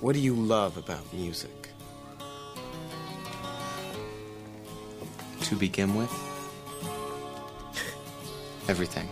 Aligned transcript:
What 0.00 0.14
do 0.14 0.18
you 0.18 0.34
love 0.34 0.78
about 0.78 1.12
music? 1.12 1.68
To 5.42 5.56
begin 5.56 5.94
with, 5.94 6.10
everything. 8.66 9.06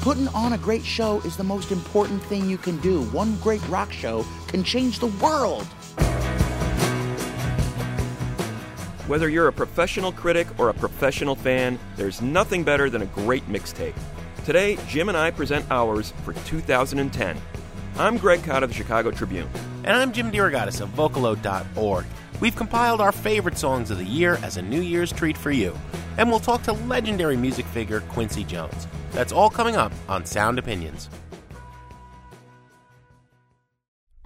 Putting 0.00 0.26
on 0.34 0.54
a 0.54 0.58
great 0.58 0.84
show 0.84 1.20
is 1.20 1.36
the 1.36 1.44
most 1.44 1.70
important 1.70 2.20
thing 2.24 2.50
you 2.50 2.58
can 2.58 2.76
do. 2.78 3.02
One 3.12 3.36
great 3.36 3.66
rock 3.68 3.92
show 3.92 4.26
can 4.48 4.64
change 4.64 4.98
the 4.98 5.06
world. 5.06 5.68
Whether 9.12 9.28
you're 9.28 9.48
a 9.48 9.52
professional 9.52 10.10
critic 10.10 10.46
or 10.58 10.70
a 10.70 10.72
professional 10.72 11.34
fan, 11.34 11.78
there's 11.96 12.22
nothing 12.22 12.64
better 12.64 12.88
than 12.88 13.02
a 13.02 13.06
great 13.06 13.46
mixtape. 13.46 13.92
Today, 14.46 14.78
Jim 14.88 15.10
and 15.10 15.18
I 15.18 15.30
present 15.30 15.66
ours 15.70 16.14
for 16.24 16.32
2010. 16.32 17.36
I'm 17.98 18.16
Greg 18.16 18.42
Kot 18.42 18.62
of 18.62 18.70
the 18.70 18.74
Chicago 18.74 19.10
Tribune. 19.10 19.50
And 19.84 19.94
I'm 19.94 20.12
Jim 20.12 20.32
DeRogatis 20.32 20.80
of 20.80 20.88
Vocalo.org. 20.96 22.06
We've 22.40 22.56
compiled 22.56 23.02
our 23.02 23.12
favorite 23.12 23.58
songs 23.58 23.90
of 23.90 23.98
the 23.98 24.04
year 24.06 24.38
as 24.42 24.56
a 24.56 24.62
New 24.62 24.80
Year's 24.80 25.12
treat 25.12 25.36
for 25.36 25.50
you. 25.50 25.76
And 26.16 26.30
we'll 26.30 26.40
talk 26.40 26.62
to 26.62 26.72
legendary 26.72 27.36
music 27.36 27.66
figure 27.66 28.00
Quincy 28.08 28.44
Jones. 28.44 28.88
That's 29.10 29.30
all 29.30 29.50
coming 29.50 29.76
up 29.76 29.92
on 30.08 30.24
Sound 30.24 30.58
Opinions. 30.58 31.10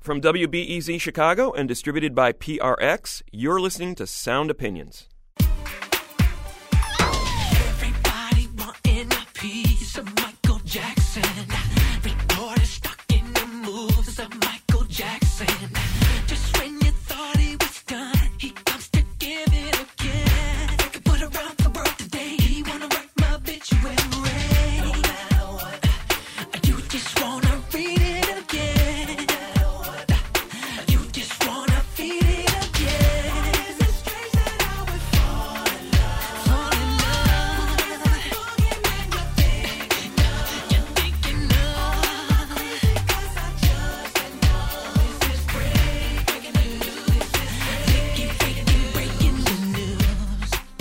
From 0.06 0.20
WBEZ 0.20 1.00
Chicago 1.00 1.50
and 1.50 1.66
distributed 1.66 2.14
by 2.14 2.30
PRX, 2.30 3.22
you're 3.32 3.60
listening 3.60 3.96
to 3.96 4.06
Sound 4.06 4.52
Opinions. 4.52 5.08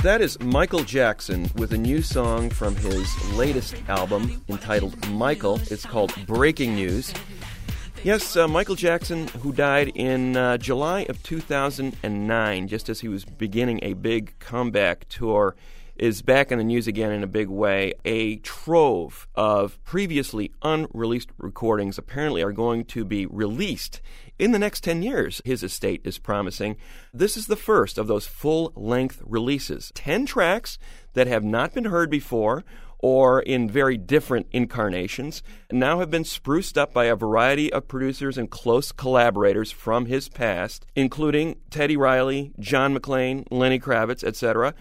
That 0.06 0.22
is 0.22 0.40
Michael 0.40 0.84
Jackson 0.84 1.50
with 1.56 1.74
a 1.74 1.80
new 1.80 2.04
song 2.04 2.52
from 2.52 2.76
his 2.76 3.34
latest 3.34 3.76
album 3.88 4.40
entitled 4.48 5.10
Michael. 5.10 5.60
It's 5.72 5.84
called 5.84 6.14
Breaking 6.28 6.76
News. 6.76 7.12
Yes, 8.04 8.36
uh, 8.38 8.48
Michael 8.48 8.76
Jackson, 8.76 9.28
who 9.30 9.52
died 9.52 9.88
in 9.96 10.38
uh, 10.38 10.58
July 10.58 11.08
of 11.10 11.24
2009, 11.24 12.68
just 12.68 12.88
as 12.88 13.00
he 13.00 13.08
was 13.08 13.26
beginning 13.26 13.80
a 13.82 13.94
big 13.94 14.38
comeback 14.38 15.10
tour, 15.10 15.56
is 15.96 16.22
back 16.22 16.52
in 16.52 16.60
the 16.60 16.64
news 16.64 16.86
again 16.86 17.12
in 17.12 17.24
a 17.24 17.28
big 17.28 17.48
way. 17.48 17.96
A 18.06 18.36
trove 18.38 19.28
of 19.34 19.84
previously 19.84 20.52
unreleased 20.62 21.30
recordings 21.40 21.98
apparently 21.98 22.44
are 22.44 22.52
going 22.52 22.86
to 22.86 23.06
be 23.06 23.26
released 23.26 24.02
in 24.38 24.52
the 24.52 24.60
next 24.60 24.84
10 24.84 25.02
years, 25.02 25.42
his 25.46 25.64
estate 25.64 26.02
is 26.04 26.18
promising. 26.18 26.78
This 27.14 27.38
is 27.38 27.48
the 27.48 27.56
first 27.56 27.98
of 27.98 28.08
those 28.08 28.28
full 28.28 28.74
length 28.76 29.22
releases 29.26 29.92
10 29.96 30.26
tracks 30.26 30.78
that 31.14 31.28
have 31.28 31.44
not 31.44 31.74
been 31.74 31.86
heard 31.86 32.10
before 32.10 32.64
or 33.00 33.40
in 33.42 33.70
very 33.70 33.98
different 33.98 34.48
incarnations, 34.52 35.44
now 35.72 36.00
have 36.00 36.10
been 36.10 36.24
spruced 36.24 36.76
up 36.76 36.92
by 36.92 37.06
a 37.06 37.16
variety 37.16 37.72
of 37.72 37.88
producers 37.88 38.36
and 38.36 38.50
close 38.50 38.92
collaborators 38.92 39.72
from 39.72 40.08
his 40.08 40.28
past, 40.28 40.88
including 40.96 41.56
Teddy 41.70 41.96
Riley, 41.98 42.52
John 42.60 42.98
McClain, 42.98 43.46
Lenny 43.52 43.80
Kravitz, 43.80 44.24
etc. 44.24 44.74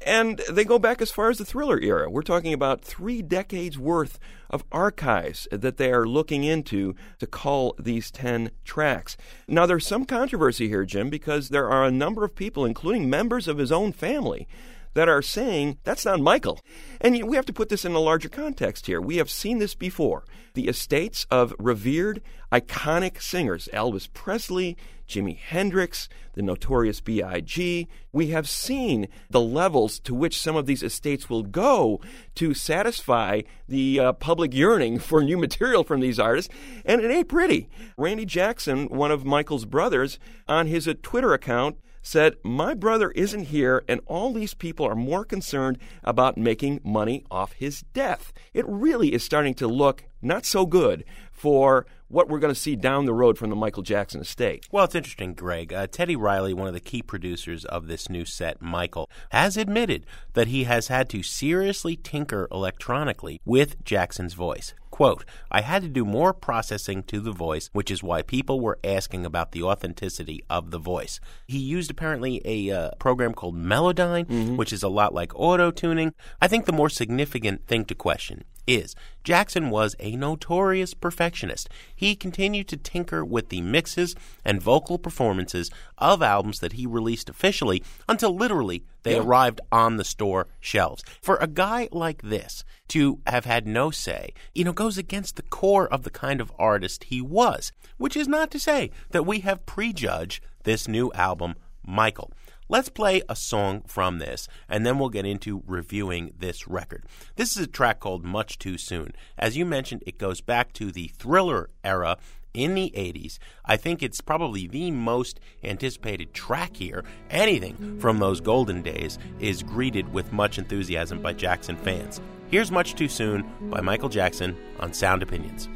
And 0.00 0.42
they 0.50 0.64
go 0.64 0.78
back 0.78 1.00
as 1.00 1.10
far 1.10 1.30
as 1.30 1.38
the 1.38 1.44
thriller 1.44 1.80
era. 1.80 2.10
We're 2.10 2.22
talking 2.22 2.52
about 2.52 2.82
three 2.82 3.22
decades 3.22 3.78
worth 3.78 4.18
of 4.50 4.64
archives 4.70 5.48
that 5.50 5.78
they 5.78 5.92
are 5.92 6.06
looking 6.06 6.44
into 6.44 6.94
to 7.18 7.26
call 7.26 7.74
these 7.78 8.10
10 8.10 8.50
tracks. 8.64 9.16
Now, 9.48 9.66
there's 9.66 9.86
some 9.86 10.04
controversy 10.04 10.68
here, 10.68 10.84
Jim, 10.84 11.08
because 11.08 11.48
there 11.48 11.70
are 11.70 11.84
a 11.84 11.90
number 11.90 12.24
of 12.24 12.34
people, 12.34 12.64
including 12.64 13.08
members 13.08 13.48
of 13.48 13.58
his 13.58 13.72
own 13.72 13.92
family, 13.92 14.46
that 14.94 15.08
are 15.08 15.22
saying 15.22 15.78
that's 15.84 16.04
not 16.04 16.20
Michael. 16.20 16.60
And 17.00 17.20
we 17.24 17.36
have 17.36 17.46
to 17.46 17.52
put 17.52 17.68
this 17.68 17.84
in 17.84 17.92
a 17.92 18.00
larger 18.00 18.28
context 18.28 18.86
here. 18.86 19.00
We 19.00 19.16
have 19.16 19.30
seen 19.30 19.58
this 19.58 19.74
before. 19.74 20.24
The 20.54 20.68
estates 20.68 21.26
of 21.30 21.54
revered, 21.58 22.22
iconic 22.52 23.20
singers, 23.20 23.68
Elvis 23.72 24.08
Presley, 24.12 24.76
Jimi 25.08 25.36
Hendrix, 25.36 26.08
the 26.34 26.42
notorious 26.42 27.00
B.I.G., 27.00 27.88
we 28.12 28.26
have 28.28 28.48
seen 28.48 29.08
the 29.30 29.40
levels 29.40 29.98
to 30.00 30.14
which 30.14 30.40
some 30.40 30.56
of 30.56 30.66
these 30.66 30.82
estates 30.82 31.28
will 31.28 31.42
go 31.42 32.00
to 32.34 32.54
satisfy 32.54 33.42
the 33.68 34.00
uh, 34.00 34.12
public 34.14 34.54
yearning 34.54 34.98
for 34.98 35.22
new 35.22 35.36
material 35.36 35.84
from 35.84 36.00
these 36.00 36.18
artists, 36.18 36.52
and 36.84 37.00
it 37.00 37.10
ain't 37.10 37.28
pretty. 37.28 37.68
Randy 37.96 38.24
Jackson, 38.24 38.86
one 38.86 39.10
of 39.10 39.24
Michael's 39.24 39.64
brothers, 39.64 40.18
on 40.48 40.66
his 40.66 40.88
uh, 40.88 40.94
Twitter 41.02 41.32
account, 41.32 41.76
said, 42.04 42.36
My 42.44 42.74
brother 42.74 43.10
isn't 43.12 43.46
here, 43.46 43.82
and 43.88 44.00
all 44.06 44.32
these 44.32 44.54
people 44.54 44.86
are 44.86 44.94
more 44.94 45.24
concerned 45.24 45.78
about 46.04 46.36
making 46.36 46.80
money 46.84 47.24
off 47.30 47.54
his 47.54 47.82
death. 47.94 48.32
It 48.52 48.68
really 48.68 49.12
is 49.12 49.24
starting 49.24 49.54
to 49.54 49.66
look 49.66 50.04
not 50.22 50.44
so 50.44 50.66
good 50.66 51.04
for 51.34 51.84
what 52.08 52.28
we're 52.28 52.38
going 52.38 52.54
to 52.54 52.58
see 52.58 52.76
down 52.76 53.06
the 53.06 53.12
road 53.12 53.36
from 53.36 53.50
the 53.50 53.56
Michael 53.56 53.82
Jackson 53.82 54.20
estate. 54.20 54.68
Well, 54.70 54.84
it's 54.84 54.94
interesting, 54.94 55.34
Greg. 55.34 55.72
Uh, 55.72 55.88
Teddy 55.88 56.14
Riley, 56.14 56.54
one 56.54 56.68
of 56.68 56.74
the 56.74 56.80
key 56.80 57.02
producers 57.02 57.64
of 57.64 57.88
this 57.88 58.08
new 58.08 58.24
set, 58.24 58.62
Michael, 58.62 59.10
has 59.30 59.56
admitted 59.56 60.06
that 60.34 60.46
he 60.46 60.64
has 60.64 60.88
had 60.88 61.08
to 61.10 61.22
seriously 61.22 61.96
tinker 61.96 62.46
electronically 62.52 63.40
with 63.44 63.82
Jackson's 63.84 64.34
voice. 64.34 64.74
Quote, 64.90 65.24
I 65.50 65.62
had 65.62 65.82
to 65.82 65.88
do 65.88 66.04
more 66.04 66.32
processing 66.32 67.02
to 67.04 67.18
the 67.18 67.32
voice, 67.32 67.68
which 67.72 67.90
is 67.90 68.04
why 68.04 68.22
people 68.22 68.60
were 68.60 68.78
asking 68.84 69.26
about 69.26 69.50
the 69.50 69.64
authenticity 69.64 70.44
of 70.48 70.70
the 70.70 70.78
voice. 70.78 71.18
He 71.48 71.58
used 71.58 71.90
apparently 71.90 72.40
a 72.44 72.70
uh, 72.70 72.90
program 73.00 73.34
called 73.34 73.56
Melodyne, 73.56 74.56
which 74.56 74.72
is 74.72 74.84
a 74.84 74.88
lot 74.88 75.12
like 75.12 75.32
auto 75.34 75.72
tuning. 75.72 76.14
I 76.40 76.46
think 76.46 76.66
the 76.66 76.72
more 76.72 76.88
significant 76.88 77.66
thing 77.66 77.84
to 77.86 77.94
question 77.96 78.44
is 78.66 78.94
Jackson 79.22 79.70
was 79.70 79.96
a 79.98 80.16
notorious 80.16 80.94
perfectionist. 80.94 81.68
He 81.94 82.14
continued 82.14 82.68
to 82.68 82.76
tinker 82.76 83.24
with 83.24 83.48
the 83.48 83.62
mixes 83.62 84.14
and 84.44 84.62
vocal 84.62 84.98
performances 84.98 85.70
of 85.98 86.22
albums 86.22 86.60
that 86.60 86.74
he 86.74 86.86
released 86.86 87.30
officially 87.30 87.82
until 88.08 88.36
literally 88.36 88.84
they 89.02 89.16
arrived 89.16 89.60
on 89.72 89.96
the 89.96 90.04
store 90.04 90.48
shelves. 90.60 91.02
For 91.22 91.36
a 91.36 91.46
guy 91.46 91.88
like 91.92 92.22
this 92.22 92.64
to 92.88 93.20
have 93.26 93.44
had 93.44 93.66
no 93.66 93.90
say, 93.90 94.32
you 94.54 94.64
know, 94.64 94.72
goes 94.72 94.98
against 94.98 95.36
the 95.36 95.42
core 95.42 95.88
of 95.88 96.02
the 96.02 96.10
kind 96.10 96.40
of 96.40 96.52
artist 96.58 97.04
he 97.04 97.20
was, 97.20 97.72
which 97.96 98.16
is 98.16 98.28
not 98.28 98.50
to 98.50 98.58
say 98.58 98.90
that 99.10 99.26
we 99.26 99.40
have 99.40 99.66
prejudged 99.66 100.44
this 100.64 100.88
new 100.88 101.12
album, 101.12 101.54
Michael. 101.86 102.30
Let's 102.66 102.88
play 102.88 103.20
a 103.28 103.36
song 103.36 103.82
from 103.86 104.18
this, 104.20 104.48
and 104.70 104.86
then 104.86 104.98
we'll 104.98 105.10
get 105.10 105.26
into 105.26 105.62
reviewing 105.66 106.32
this 106.38 106.66
record. 106.66 107.04
This 107.36 107.56
is 107.56 107.64
a 107.64 107.68
track 107.68 108.00
called 108.00 108.24
Much 108.24 108.58
Too 108.58 108.78
Soon. 108.78 109.12
As 109.36 109.54
you 109.54 109.66
mentioned, 109.66 110.02
it 110.06 110.16
goes 110.16 110.40
back 110.40 110.72
to 110.74 110.90
the 110.90 111.08
thriller 111.08 111.68
era 111.84 112.16
in 112.54 112.74
the 112.74 112.90
80s. 112.96 113.38
I 113.66 113.76
think 113.76 114.02
it's 114.02 114.22
probably 114.22 114.66
the 114.66 114.90
most 114.90 115.40
anticipated 115.62 116.32
track 116.32 116.76
here. 116.76 117.04
Anything 117.28 117.98
from 118.00 118.18
those 118.18 118.40
golden 118.40 118.80
days 118.80 119.18
is 119.38 119.62
greeted 119.62 120.10
with 120.14 120.32
much 120.32 120.56
enthusiasm 120.56 121.20
by 121.20 121.34
Jackson 121.34 121.76
fans. 121.76 122.22
Here's 122.48 122.70
Much 122.70 122.94
Too 122.94 123.08
Soon 123.08 123.44
by 123.70 123.82
Michael 123.82 124.08
Jackson 124.08 124.56
on 124.80 124.94
Sound 124.94 125.22
Opinions. 125.22 125.68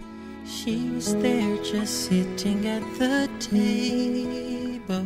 She's 0.46 1.14
there 1.16 1.62
just 1.62 2.06
sitting 2.06 2.66
at 2.66 2.82
the 2.98 3.28
table, 3.40 5.04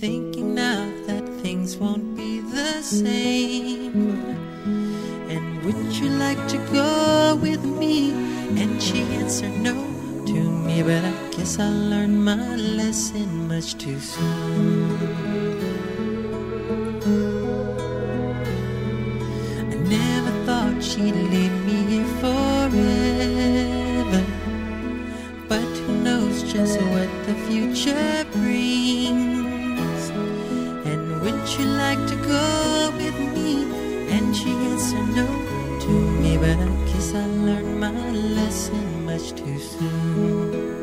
thinking 0.00 0.54
now 0.54 0.88
that 1.08 1.26
things 1.42 1.76
won't 1.76 2.16
be 2.16 2.38
the 2.38 2.82
same. 2.82 4.14
And 5.28 5.62
would 5.64 5.92
you 5.96 6.08
like 6.10 6.46
to 6.48 6.58
go 6.72 7.36
with 7.42 7.64
me? 7.64 8.12
And 8.60 8.80
she 8.80 9.02
answered 9.20 9.58
no 9.60 9.74
to 10.26 10.40
me 10.66 10.82
but 10.84 11.04
I 11.04 11.12
guess 11.36 11.58
I 11.58 11.68
learned 11.68 12.24
my 12.24 12.54
lesson 12.54 13.48
much 13.48 13.74
too 13.76 13.98
soon. 13.98 14.98
I 19.72 19.74
never 19.96 20.32
thought 20.46 20.80
she'd 20.80 21.18
leave 21.34 21.56
me 21.66 21.78
here 21.90 22.10
forever. 22.22 22.72
But 25.48 25.70
who 25.82 25.92
knows 26.04 26.44
just 26.52 26.80
what 26.82 27.10
the 27.26 27.34
future 27.48 28.24
brings? 28.32 29.27
Would 31.22 31.48
you 31.58 31.66
like 31.84 32.02
to 32.06 32.16
go 32.16 32.92
with 32.96 33.18
me? 33.34 33.50
And 34.14 34.34
she 34.36 34.50
answered 34.50 35.08
no 35.16 35.26
to 35.84 35.92
me, 36.22 36.36
but 36.36 36.58
I 36.58 36.68
guess 36.86 37.14
I 37.14 37.26
learned 37.26 37.80
my 37.80 38.10
lesson 38.36 39.04
much 39.04 39.32
too 39.32 39.58
soon. 39.58 40.78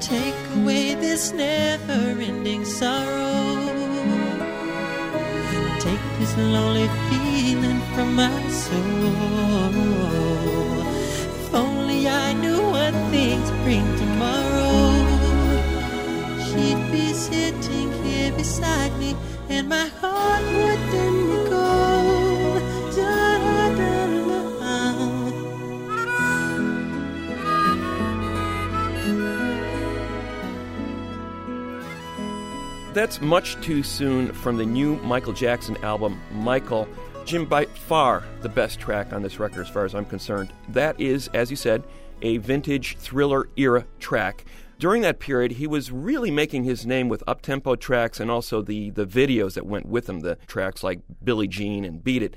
Take 0.00 0.40
away 0.56 0.94
this 0.94 1.32
never 1.32 2.20
ending 2.20 2.64
sorrow. 2.64 3.28
Take 5.80 6.04
this 6.18 6.36
lonely 6.36 6.88
feeling 7.08 7.80
from 7.94 8.14
my 8.14 8.40
soul. 8.50 9.48
If 11.40 11.54
only 11.54 12.06
I 12.06 12.32
knew 12.34 12.60
what 12.74 12.94
things 13.10 13.50
bring 13.64 13.86
tomorrow. 13.96 14.68
She'd 16.46 16.82
be 16.92 17.12
sitting 17.12 17.87
beside 18.38 18.96
me, 18.98 19.16
and 19.50 19.68
my 19.68 19.86
heart 20.00 20.42
wouldn't 20.44 21.50
go. 21.50 21.68
That's 32.94 33.20
much 33.20 33.60
too 33.60 33.84
soon 33.84 34.32
from 34.32 34.56
the 34.56 34.66
new 34.66 34.96
Michael 34.96 35.32
Jackson 35.32 35.76
album, 35.84 36.20
Michael. 36.32 36.88
Jim, 37.24 37.44
by 37.44 37.66
far 37.66 38.24
the 38.40 38.48
best 38.48 38.80
track 38.80 39.12
on 39.12 39.22
this 39.22 39.38
record, 39.38 39.60
as 39.60 39.68
far 39.68 39.84
as 39.84 39.94
I'm 39.94 40.04
concerned. 40.04 40.52
That 40.70 41.00
is, 41.00 41.28
as 41.34 41.48
you 41.48 41.56
said, 41.56 41.84
a 42.22 42.38
vintage 42.38 42.96
thriller 42.96 43.48
era 43.56 43.84
track. 44.00 44.44
During 44.78 45.02
that 45.02 45.18
period, 45.18 45.52
he 45.52 45.66
was 45.66 45.90
really 45.90 46.30
making 46.30 46.62
his 46.62 46.86
name 46.86 47.08
with 47.08 47.24
up-tempo 47.26 47.74
tracks 47.74 48.20
and 48.20 48.30
also 48.30 48.62
the, 48.62 48.90
the 48.90 49.06
videos 49.06 49.54
that 49.54 49.66
went 49.66 49.86
with 49.86 50.06
them, 50.06 50.20
the 50.20 50.36
tracks 50.46 50.84
like 50.84 51.00
Billie 51.22 51.48
Jean 51.48 51.84
and 51.84 52.02
Beat 52.02 52.22
It. 52.22 52.34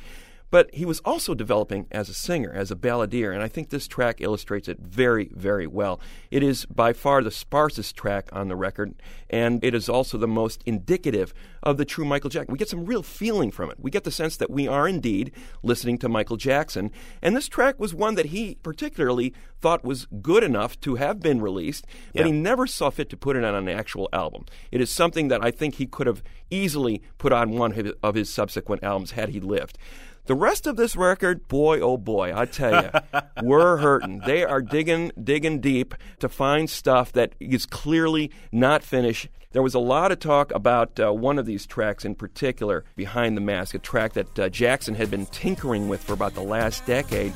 But 0.51 0.69
he 0.75 0.85
was 0.85 0.99
also 1.05 1.33
developing 1.33 1.87
as 1.91 2.09
a 2.09 2.13
singer, 2.13 2.51
as 2.53 2.71
a 2.71 2.75
balladeer, 2.75 3.33
and 3.33 3.41
I 3.41 3.47
think 3.47 3.69
this 3.69 3.87
track 3.87 4.19
illustrates 4.19 4.67
it 4.67 4.79
very, 4.79 5.29
very 5.33 5.65
well. 5.65 5.99
It 6.29 6.43
is 6.43 6.65
by 6.65 6.91
far 6.91 7.23
the 7.23 7.29
sparsest 7.31 7.93
track 7.95 8.27
on 8.33 8.49
the 8.49 8.57
record, 8.57 8.93
and 9.29 9.63
it 9.63 9.73
is 9.73 9.87
also 9.87 10.17
the 10.17 10.27
most 10.27 10.61
indicative 10.65 11.33
of 11.63 11.77
the 11.77 11.85
true 11.85 12.03
Michael 12.03 12.29
Jackson. 12.29 12.51
We 12.51 12.57
get 12.57 12.67
some 12.69 12.85
real 12.85 13.01
feeling 13.01 13.49
from 13.49 13.71
it. 13.71 13.77
We 13.79 13.91
get 13.91 14.03
the 14.03 14.11
sense 14.11 14.35
that 14.37 14.49
we 14.51 14.67
are 14.67 14.87
indeed 14.89 15.31
listening 15.63 15.97
to 15.99 16.09
Michael 16.09 16.37
Jackson, 16.37 16.91
and 17.21 17.33
this 17.35 17.47
track 17.47 17.79
was 17.79 17.93
one 17.95 18.15
that 18.15 18.27
he 18.27 18.55
particularly 18.55 19.33
thought 19.61 19.85
was 19.85 20.07
good 20.21 20.43
enough 20.43 20.77
to 20.81 20.95
have 20.95 21.21
been 21.21 21.39
released, 21.39 21.85
but 22.13 22.21
Yeah. 22.21 22.25
he 22.25 22.31
never 22.33 22.67
saw 22.67 22.89
fit 22.89 23.09
to 23.11 23.17
put 23.17 23.37
it 23.37 23.45
on 23.45 23.55
an 23.55 23.69
actual 23.69 24.09
album. 24.11 24.45
It 24.69 24.81
is 24.81 24.89
something 24.89 25.29
that 25.29 25.43
I 25.45 25.51
think 25.51 25.75
he 25.75 25.85
could 25.85 26.07
have 26.07 26.21
easily 26.49 27.01
put 27.17 27.31
on 27.31 27.51
one 27.51 27.71
of 27.71 27.77
his- 27.77 27.93
of 28.03 28.15
his 28.15 28.29
subsequent 28.29 28.83
albums 28.83 29.11
had 29.11 29.29
he 29.29 29.39
lived. 29.39 29.77
The 30.25 30.35
rest 30.35 30.67
of 30.67 30.75
this 30.75 30.95
record, 30.95 31.47
boy, 31.47 31.79
oh 31.79 31.97
boy, 31.97 32.31
I 32.35 32.45
tell 32.45 32.83
you, 32.83 33.21
we're 33.43 33.77
hurting. 33.77 34.21
They 34.25 34.43
are 34.43 34.61
digging, 34.61 35.11
digging 35.21 35.61
deep 35.61 35.95
to 36.19 36.29
find 36.29 36.69
stuff 36.69 37.11
that 37.13 37.33
is 37.39 37.65
clearly 37.65 38.31
not 38.51 38.83
finished. 38.83 39.29
There 39.51 39.63
was 39.63 39.73
a 39.73 39.79
lot 39.79 40.11
of 40.11 40.19
talk 40.19 40.53
about 40.53 40.99
uh, 40.99 41.11
one 41.11 41.39
of 41.39 41.45
these 41.45 41.65
tracks 41.65 42.05
in 42.05 42.15
particular, 42.15 42.85
Behind 42.95 43.35
the 43.35 43.41
Mask, 43.41 43.73
a 43.75 43.79
track 43.79 44.13
that 44.13 44.39
uh, 44.39 44.49
Jackson 44.49 44.95
had 44.95 45.09
been 45.09 45.25
tinkering 45.25 45.89
with 45.89 46.03
for 46.03 46.13
about 46.13 46.35
the 46.35 46.43
last 46.43 46.85
decade. 46.85 47.33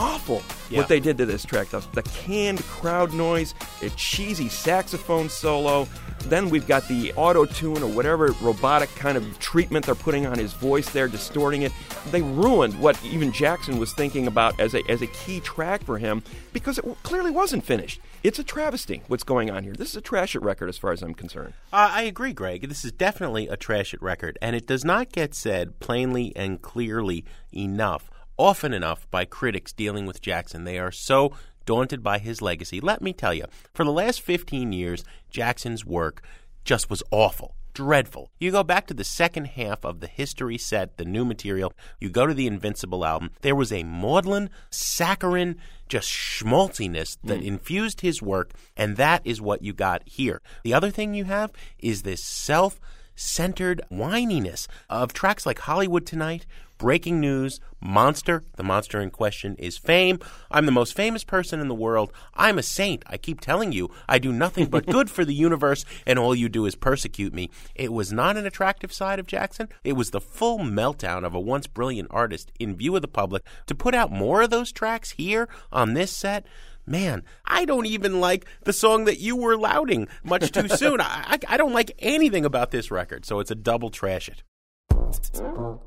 Awful 0.00 0.42
Yeah. 0.70 0.78
what 0.78 0.88
they 0.88 1.00
did 1.00 1.18
to 1.18 1.26
this 1.26 1.44
track. 1.44 1.68
The, 1.68 1.80
the 1.92 2.02
canned 2.02 2.62
crowd 2.64 3.12
noise, 3.12 3.54
a 3.82 3.90
cheesy 3.90 4.48
saxophone 4.48 5.28
solo. 5.28 5.86
Then 6.26 6.50
we've 6.50 6.66
got 6.66 6.86
the 6.86 7.12
auto 7.14 7.46
tune 7.46 7.82
or 7.82 7.86
whatever 7.90 8.32
robotic 8.42 8.94
kind 8.94 9.16
of 9.16 9.38
treatment 9.38 9.86
they're 9.86 9.94
putting 9.94 10.26
on 10.26 10.38
his 10.38 10.52
voice 10.52 10.90
there, 10.90 11.08
distorting 11.08 11.62
it. 11.62 11.72
They 12.10 12.20
ruined 12.20 12.78
what 12.78 13.02
even 13.04 13.32
Jackson 13.32 13.78
was 13.78 13.92
thinking 13.94 14.26
about 14.26 14.58
as 14.60 14.74
a, 14.74 14.82
as 14.90 15.00
a 15.00 15.06
key 15.06 15.40
track 15.40 15.82
for 15.82 15.96
him 15.98 16.22
because 16.52 16.76
it 16.78 16.84
clearly 17.02 17.30
wasn't 17.30 17.64
finished. 17.64 18.00
It's 18.22 18.38
a 18.38 18.44
travesty 18.44 19.02
what's 19.08 19.24
going 19.24 19.50
on 19.50 19.64
here. 19.64 19.72
This 19.72 19.90
is 19.90 19.96
a 19.96 20.00
trash 20.02 20.34
it 20.36 20.42
record 20.42 20.68
as 20.68 20.76
far 20.76 20.92
as 20.92 21.00
I'm 21.02 21.14
concerned. 21.14 21.54
Uh, 21.72 21.88
I 21.90 22.02
agree, 22.02 22.34
Greg. 22.34 22.68
This 22.68 22.84
is 22.84 22.92
definitely 22.92 23.48
a 23.48 23.56
trash 23.56 23.94
it 23.94 24.02
record, 24.02 24.36
and 24.42 24.54
it 24.54 24.66
does 24.66 24.84
not 24.84 25.12
get 25.12 25.34
said 25.34 25.80
plainly 25.80 26.34
and 26.36 26.60
clearly 26.60 27.24
enough, 27.54 28.10
often 28.40 28.72
enough, 28.72 29.08
by 29.10 29.26
critics 29.26 29.72
dealing 29.72 30.06
with 30.06 30.22
Jackson. 30.22 30.64
They 30.64 30.78
are 30.78 30.90
so 30.90 31.32
daunted 31.66 32.02
by 32.02 32.18
his 32.18 32.40
legacy. 32.40 32.80
Let 32.80 33.02
me 33.02 33.12
tell 33.12 33.34
you, 33.34 33.44
for 33.74 33.84
the 33.84 33.92
last 33.92 34.22
15 34.22 34.72
years, 34.72 35.04
Jackson's 35.28 35.84
work 35.84 36.22
just 36.64 36.88
was 36.88 37.02
awful. 37.10 37.54
Dreadful. 37.74 38.30
You 38.38 38.50
go 38.50 38.64
back 38.64 38.86
to 38.86 38.94
the 38.94 39.04
second 39.04 39.44
half 39.44 39.84
of 39.84 40.00
the 40.00 40.06
history 40.06 40.56
set, 40.58 40.96
the 40.96 41.04
new 41.04 41.24
material, 41.24 41.72
you 42.00 42.08
go 42.08 42.26
to 42.26 42.34
the 42.34 42.46
Invincible 42.46 43.04
album, 43.04 43.30
there 43.42 43.54
was 43.54 43.72
a 43.72 43.84
maudlin, 43.84 44.48
saccharine, 44.70 45.56
just 45.88 46.08
schmaltziness 46.08 47.18
that 47.22 47.40
mm. 47.40 47.44
infused 47.44 48.00
his 48.00 48.22
work, 48.22 48.52
and 48.76 48.96
that 48.96 49.20
is 49.24 49.40
what 49.40 49.62
you 49.62 49.72
got 49.72 50.02
here. 50.06 50.40
The 50.64 50.74
other 50.74 50.90
thing 50.90 51.14
you 51.14 51.24
have 51.24 51.52
is 51.78 52.02
this 52.02 52.24
self 52.24 52.80
centered 53.20 53.82
whininess 53.90 54.66
of 54.88 55.12
tracks 55.12 55.44
like 55.44 55.58
Hollywood 55.60 56.06
Tonight, 56.06 56.46
Breaking 56.78 57.20
News, 57.20 57.60
Monster. 57.78 58.42
The 58.56 58.62
monster 58.62 59.00
in 59.00 59.10
question 59.10 59.54
is 59.56 59.76
fame. 59.76 60.18
I'm 60.50 60.64
the 60.64 60.72
most 60.72 60.96
famous 60.96 61.24
person 61.24 61.60
in 61.60 61.68
the 61.68 61.74
world. 61.74 62.10
I'm 62.34 62.58
a 62.58 62.62
saint. 62.62 63.02
I 63.06 63.18
keep 63.18 63.40
telling 63.40 63.72
you, 63.72 63.90
I 64.08 64.18
do 64.18 64.32
nothing 64.32 64.66
but 64.66 64.86
good 64.90 65.10
for 65.10 65.26
the 65.26 65.34
universe, 65.34 65.84
and 66.06 66.18
all 66.18 66.34
you 66.34 66.48
do 66.48 66.64
is 66.64 66.74
persecute 66.74 67.34
me. 67.34 67.50
It 67.74 67.92
was 67.92 68.12
not 68.12 68.38
an 68.38 68.46
attractive 68.46 68.94
side 68.94 69.18
of 69.18 69.26
Jackson. 69.26 69.68
It 69.84 69.92
was 69.92 70.10
the 70.10 70.20
full 70.22 70.60
meltdown 70.60 71.24
of 71.24 71.34
a 71.34 71.40
once 71.40 71.66
brilliant 71.66 72.08
artist 72.10 72.50
in 72.58 72.76
view 72.76 72.96
of 72.96 73.02
the 73.02 73.08
public. 73.08 73.44
To 73.66 73.74
put 73.74 73.94
out 73.94 74.10
more 74.10 74.40
of 74.40 74.50
those 74.50 74.72
tracks 74.72 75.10
here 75.10 75.48
on 75.70 75.92
this 75.92 76.10
set, 76.10 76.46
Man, 76.90 77.22
I 77.44 77.66
don't 77.66 77.86
even 77.86 78.18
like 78.18 78.46
the 78.64 78.72
song 78.72 79.04
that 79.04 79.20
you 79.20 79.36
were 79.36 79.56
lauding 79.56 80.08
much 80.24 80.50
too 80.50 80.66
soon. 80.66 81.00
I, 81.00 81.38
I, 81.48 81.54
I 81.54 81.56
don't 81.56 81.72
like 81.72 81.92
anything 82.00 82.44
about 82.44 82.72
this 82.72 82.90
record, 82.90 83.24
so 83.24 83.38
it's 83.38 83.52
a 83.52 83.54
double 83.54 83.90
trash 83.90 84.28
it. 84.28 84.42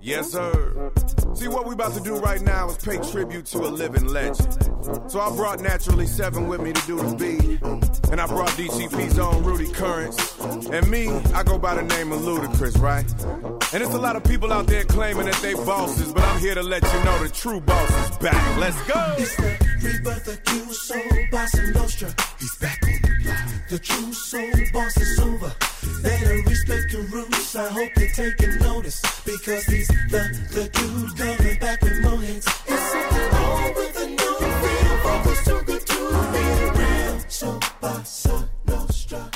Yes, 0.02 0.32
sir. 0.32 0.92
See, 1.36 1.48
what 1.48 1.66
we 1.66 1.74
about 1.74 1.94
to 1.94 2.02
do 2.02 2.16
right 2.18 2.42
now 2.42 2.70
is 2.70 2.78
pay 2.78 2.98
tribute 3.12 3.46
to 3.48 3.60
a 3.60 3.70
living 3.70 4.08
legend. 4.08 4.52
So 5.10 5.20
I 5.20 5.34
brought 5.36 5.62
Naturally 5.62 6.08
7 6.08 6.48
with 6.48 6.62
me 6.62 6.74
to 6.74 6.86
do 6.86 6.98
the 6.98 7.16
beat. 7.16 7.62
And 8.12 8.20
I 8.20 8.28
brought 8.28 8.50
DTP's 8.50 9.18
own 9.18 9.44
Rudy 9.44 9.72
Currence. 9.72 10.38
And 10.70 10.90
me, 10.90 11.08
I 11.34 11.44
go 11.44 11.58
by 11.58 11.76
the 11.76 11.84
name 11.84 12.12
of 12.12 12.22
Ludacris, 12.22 12.80
right? 12.80 13.10
And 13.74 13.82
it's 13.82 13.94
a 13.94 14.00
lot 14.00 14.16
of 14.16 14.24
people 14.24 14.52
out 14.52 14.68
there 14.68 14.84
claiming 14.84 15.26
that 15.26 15.36
they 15.42 15.54
bosses, 15.54 16.14
but 16.14 16.24
I'm 16.24 16.40
here 16.40 16.56
to 16.56 16.64
let 16.64 16.84
you 16.84 17.04
know 17.04 17.24
the 17.24 17.30
true 17.30 17.62
boss 17.62 18.12
is 18.12 18.18
back. 18.18 18.58
Let's 18.60 18.82
go! 18.84 19.16
It's 19.18 19.36
the 19.38 19.58
rebirth 19.82 20.28
of 20.28 20.44
Q 20.44 20.74
Soul 20.74 21.00
Bossa 21.32 21.74
Nostra. 21.74 22.14
He's 22.40 22.56
back 22.58 22.80
on 22.84 23.02
the. 23.02 23.14
The 23.70 23.80
true 23.80 24.14
soul 24.14 24.52
boss 24.72 24.98
is 24.98 25.20
over. 25.20 25.73
I 27.56 27.68
hope 27.68 27.92
you're 27.98 28.10
taking 28.10 28.58
notice 28.58 29.00
because 29.24 29.64
he's 29.66 29.88
the 29.88 30.24
the 30.54 30.70
dude 30.70 31.16
coming 31.16 31.60
back 31.60 31.82
with 31.84 32.02
more 32.02 32.18
hits. 32.18 32.48
It's 32.66 32.92
something 32.92 33.76
with 33.76 34.00
new 34.10 35.44
too 35.46 35.64
good 35.66 35.86
to 35.86 35.98
be 36.34 36.80
real. 36.80 37.20
So 37.28 37.60
Nostra. 38.66 39.32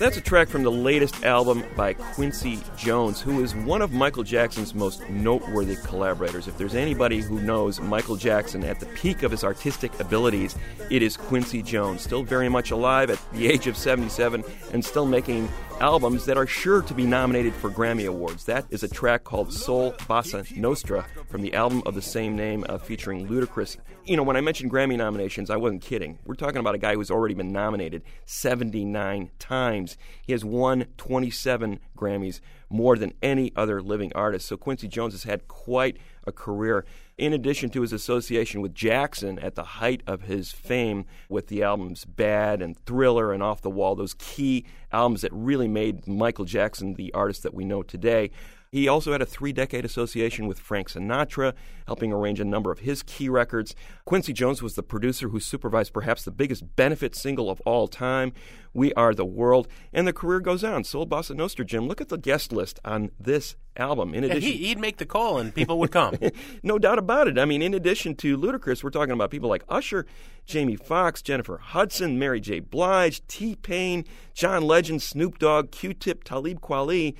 That's 0.00 0.16
a 0.16 0.20
track 0.20 0.48
from 0.48 0.64
the 0.64 0.72
latest 0.72 1.22
album 1.22 1.62
by 1.76 1.94
Quincy 1.94 2.58
Jones, 2.76 3.20
who 3.20 3.44
is 3.44 3.54
one 3.54 3.80
of 3.80 3.92
Michael 3.92 4.24
Jackson's 4.24 4.74
most 4.74 5.08
noteworthy 5.08 5.76
collaborators. 5.76 6.48
If 6.48 6.58
there's 6.58 6.74
anybody 6.74 7.20
who 7.20 7.40
knows 7.40 7.80
Michael 7.80 8.16
Jackson 8.16 8.64
at 8.64 8.80
the 8.80 8.86
peak 8.86 9.22
of 9.22 9.30
his 9.30 9.44
artistic 9.44 9.98
abilities, 10.00 10.56
it 10.90 11.02
is 11.02 11.16
Quincy 11.16 11.62
Jones, 11.62 12.02
still 12.02 12.24
very 12.24 12.48
much 12.48 12.72
alive 12.72 13.10
at 13.10 13.20
the 13.32 13.46
age 13.46 13.68
of 13.68 13.76
77 13.76 14.42
and 14.72 14.84
still 14.84 15.06
making 15.06 15.48
albums 15.82 16.26
that 16.26 16.38
are 16.38 16.46
sure 16.46 16.80
to 16.80 16.94
be 16.94 17.04
nominated 17.04 17.52
for 17.52 17.68
Grammy 17.68 18.06
Awards. 18.06 18.44
That 18.44 18.64
is 18.70 18.84
a 18.84 18.88
track 18.88 19.24
called 19.24 19.52
Soul 19.52 19.90
Bossa 19.94 20.56
Nostra 20.56 21.04
from 21.28 21.42
the 21.42 21.54
album 21.54 21.82
of 21.84 21.96
the 21.96 22.00
same 22.00 22.36
name 22.36 22.64
uh, 22.68 22.78
featuring 22.78 23.26
Ludacris. 23.26 23.78
You 24.04 24.16
know, 24.16 24.22
when 24.22 24.36
I 24.36 24.42
mentioned 24.42 24.70
Grammy 24.70 24.96
nominations, 24.96 25.50
I 25.50 25.56
wasn't 25.56 25.82
kidding. 25.82 26.20
We're 26.24 26.36
talking 26.36 26.58
about 26.58 26.76
a 26.76 26.78
guy 26.78 26.94
who's 26.94 27.10
already 27.10 27.34
been 27.34 27.50
nominated 27.50 28.04
79 28.26 29.32
times. 29.40 29.96
He 30.24 30.30
has 30.30 30.44
won 30.44 30.86
27 30.98 31.80
Grammys, 31.98 32.38
more 32.70 32.96
than 32.96 33.12
any 33.20 33.52
other 33.56 33.82
living 33.82 34.12
artist. 34.14 34.46
So 34.46 34.56
Quincy 34.56 34.86
Jones 34.86 35.14
has 35.14 35.24
had 35.24 35.48
quite 35.48 35.96
a 36.26 36.32
career. 36.32 36.84
In 37.18 37.34
addition 37.34 37.68
to 37.70 37.82
his 37.82 37.92
association 37.92 38.62
with 38.62 38.74
Jackson 38.74 39.38
at 39.38 39.54
the 39.54 39.62
height 39.62 40.02
of 40.06 40.22
his 40.22 40.50
fame 40.50 41.04
with 41.28 41.48
the 41.48 41.62
albums 41.62 42.06
Bad 42.06 42.62
and 42.62 42.76
Thriller 42.86 43.32
and 43.32 43.42
Off 43.42 43.60
the 43.60 43.70
Wall, 43.70 43.94
those 43.94 44.14
key 44.14 44.64
albums 44.90 45.20
that 45.20 45.32
really 45.32 45.68
made 45.68 46.08
Michael 46.08 46.46
Jackson 46.46 46.94
the 46.94 47.12
artist 47.12 47.42
that 47.42 47.52
we 47.52 47.64
know 47.64 47.82
today. 47.82 48.30
He 48.72 48.88
also 48.88 49.12
had 49.12 49.20
a 49.20 49.26
three 49.26 49.52
decade 49.52 49.84
association 49.84 50.46
with 50.46 50.58
Frank 50.58 50.88
Sinatra, 50.88 51.52
helping 51.86 52.10
arrange 52.10 52.40
a 52.40 52.44
number 52.44 52.72
of 52.72 52.78
his 52.78 53.02
key 53.02 53.28
records. 53.28 53.74
Quincy 54.06 54.32
Jones 54.32 54.62
was 54.62 54.76
the 54.76 54.82
producer 54.82 55.28
who 55.28 55.40
supervised 55.40 55.92
perhaps 55.92 56.24
the 56.24 56.30
biggest 56.30 56.74
benefit 56.74 57.14
single 57.14 57.50
of 57.50 57.60
all 57.66 57.86
time, 57.86 58.32
We 58.72 58.94
Are 58.94 59.12
the 59.12 59.26
World. 59.26 59.68
And 59.92 60.08
the 60.08 60.12
career 60.14 60.40
goes 60.40 60.64
on. 60.64 60.84
Soul 60.84 61.06
Bossa 61.06 61.36
Nostra, 61.36 61.66
Jim, 61.66 61.86
look 61.86 62.00
at 62.00 62.08
the 62.08 62.16
guest 62.16 62.50
list 62.50 62.80
on 62.82 63.10
this 63.20 63.56
album. 63.76 64.14
In 64.14 64.24
Yeah, 64.24 64.30
addition, 64.30 64.52
he, 64.52 64.56
he'd 64.68 64.78
make 64.78 64.96
the 64.96 65.04
call 65.04 65.36
and 65.36 65.54
people 65.54 65.78
would 65.78 65.92
come. 65.92 66.16
no 66.62 66.78
doubt 66.78 66.98
about 66.98 67.28
it. 67.28 67.38
I 67.38 67.44
mean, 67.44 67.60
in 67.60 67.74
addition 67.74 68.14
to 68.16 68.38
Ludacris, 68.38 68.82
we're 68.82 68.88
talking 68.88 69.12
about 69.12 69.30
people 69.30 69.50
like 69.50 69.64
Usher, 69.68 70.06
Jamie 70.46 70.76
Foxx, 70.76 71.20
Jennifer 71.20 71.58
Hudson, 71.58 72.18
Mary 72.18 72.40
J. 72.40 72.60
Blige, 72.60 73.20
T 73.26 73.54
Pain, 73.54 74.06
John 74.32 74.62
Legend, 74.62 75.02
Snoop 75.02 75.38
Dogg, 75.38 75.72
Q 75.72 75.92
Tip, 75.92 76.24
Talib 76.24 76.62
Kweli. 76.62 77.14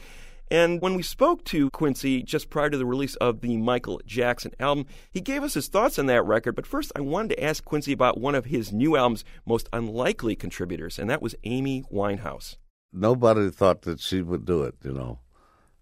And 0.53 0.83
when 0.83 0.93
we 0.93 1.03
spoke 1.03 1.45
to 1.45 1.71
Quincy 1.71 2.23
just 2.23 2.51
prior 2.51 2.69
to 2.69 2.77
the 2.77 2.85
release 2.85 3.15
of 3.17 3.41
the 3.41 3.57
Michael 3.57 4.03
Jackson 4.05 4.53
album, 4.61 4.85
he 5.11 5.23
gave 5.23 5.43
us 5.43 5.55
his 5.55 5.69
thoughts 5.69 5.99
on 5.99 6.05
that 6.07 6.27
record. 6.27 6.57
But 6.57 6.67
first, 6.67 6.93
I 6.95 7.01
wanted 7.01 7.31
to 7.31 7.43
ask 7.43 7.65
Quincy 7.65 7.91
about 7.91 8.21
one 8.21 8.35
of 8.35 8.45
his 8.45 8.71
new 8.71 8.95
album's 8.95 9.25
most 9.47 9.67
unlikely 9.73 10.37
contributors, 10.37 10.99
and 10.99 11.09
that 11.09 11.23
was 11.23 11.35
Amy 11.45 11.85
Winehouse. 11.91 12.57
Nobody 12.93 13.49
thought 13.49 13.81
that 13.83 13.99
she 13.99 14.21
would 14.21 14.45
do 14.45 14.63
it, 14.65 14.75
you 14.85 14.93
know. 14.93 15.21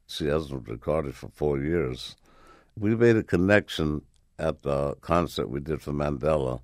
She 0.06 0.26
hasn't 0.26 0.68
recorded 0.68 1.16
for 1.16 1.30
four 1.30 1.58
years. 1.58 2.14
We 2.78 2.94
made 2.94 3.16
a 3.16 3.24
connection 3.24 4.02
at 4.38 4.62
the 4.62 4.94
concert 5.00 5.50
we 5.50 5.58
did 5.58 5.82
for 5.82 5.90
Mandela 5.90 6.60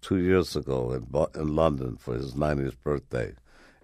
two 0.00 0.18
years 0.18 0.54
ago 0.54 0.92
in, 0.92 1.08
in 1.34 1.56
London 1.56 1.96
for 1.96 2.14
his 2.14 2.34
90th 2.34 2.76
birthday. 2.84 3.34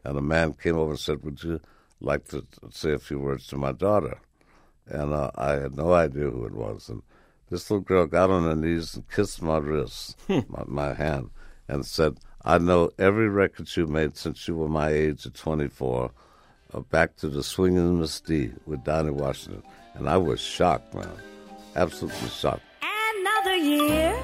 And 0.04 0.16
a 0.16 0.22
man 0.22 0.52
came 0.52 0.76
over 0.76 0.92
and 0.92 1.00
said, 1.00 1.24
Would 1.24 1.42
you 1.42 1.58
like 2.00 2.28
to 2.28 2.46
say 2.70 2.92
a 2.92 2.98
few 2.98 3.18
words 3.18 3.46
to 3.48 3.56
my 3.56 3.72
daughter? 3.72 4.18
And 4.86 5.12
uh, 5.12 5.30
I 5.34 5.52
had 5.52 5.76
no 5.76 5.92
idea 5.92 6.30
who 6.30 6.44
it 6.44 6.54
was. 6.54 6.88
And 6.88 7.02
this 7.50 7.70
little 7.70 7.84
girl 7.84 8.06
got 8.06 8.30
on 8.30 8.44
her 8.44 8.56
knees 8.56 8.94
and 8.94 9.08
kissed 9.10 9.42
my 9.42 9.58
wrist, 9.58 10.18
my, 10.28 10.64
my 10.66 10.94
hand, 10.94 11.30
and 11.68 11.84
said, 11.86 12.18
I 12.44 12.58
know 12.58 12.90
every 12.98 13.28
record 13.28 13.74
you 13.76 13.86
made 13.86 14.16
since 14.16 14.46
you 14.46 14.54
were 14.56 14.68
my 14.68 14.90
age 14.90 15.24
at 15.24 15.34
24, 15.34 16.10
uh, 16.74 16.80
back 16.80 17.16
to 17.16 17.28
the 17.28 17.42
Swingin' 17.42 18.00
Miss 18.00 18.20
D 18.20 18.50
with 18.66 18.84
Dinah 18.84 19.12
Washington. 19.12 19.62
And 19.94 20.08
I 20.08 20.18
was 20.18 20.40
shocked, 20.40 20.94
man. 20.94 21.08
Absolutely 21.76 22.28
shocked. 22.28 22.62
Another 23.16 23.56
year, 23.56 24.14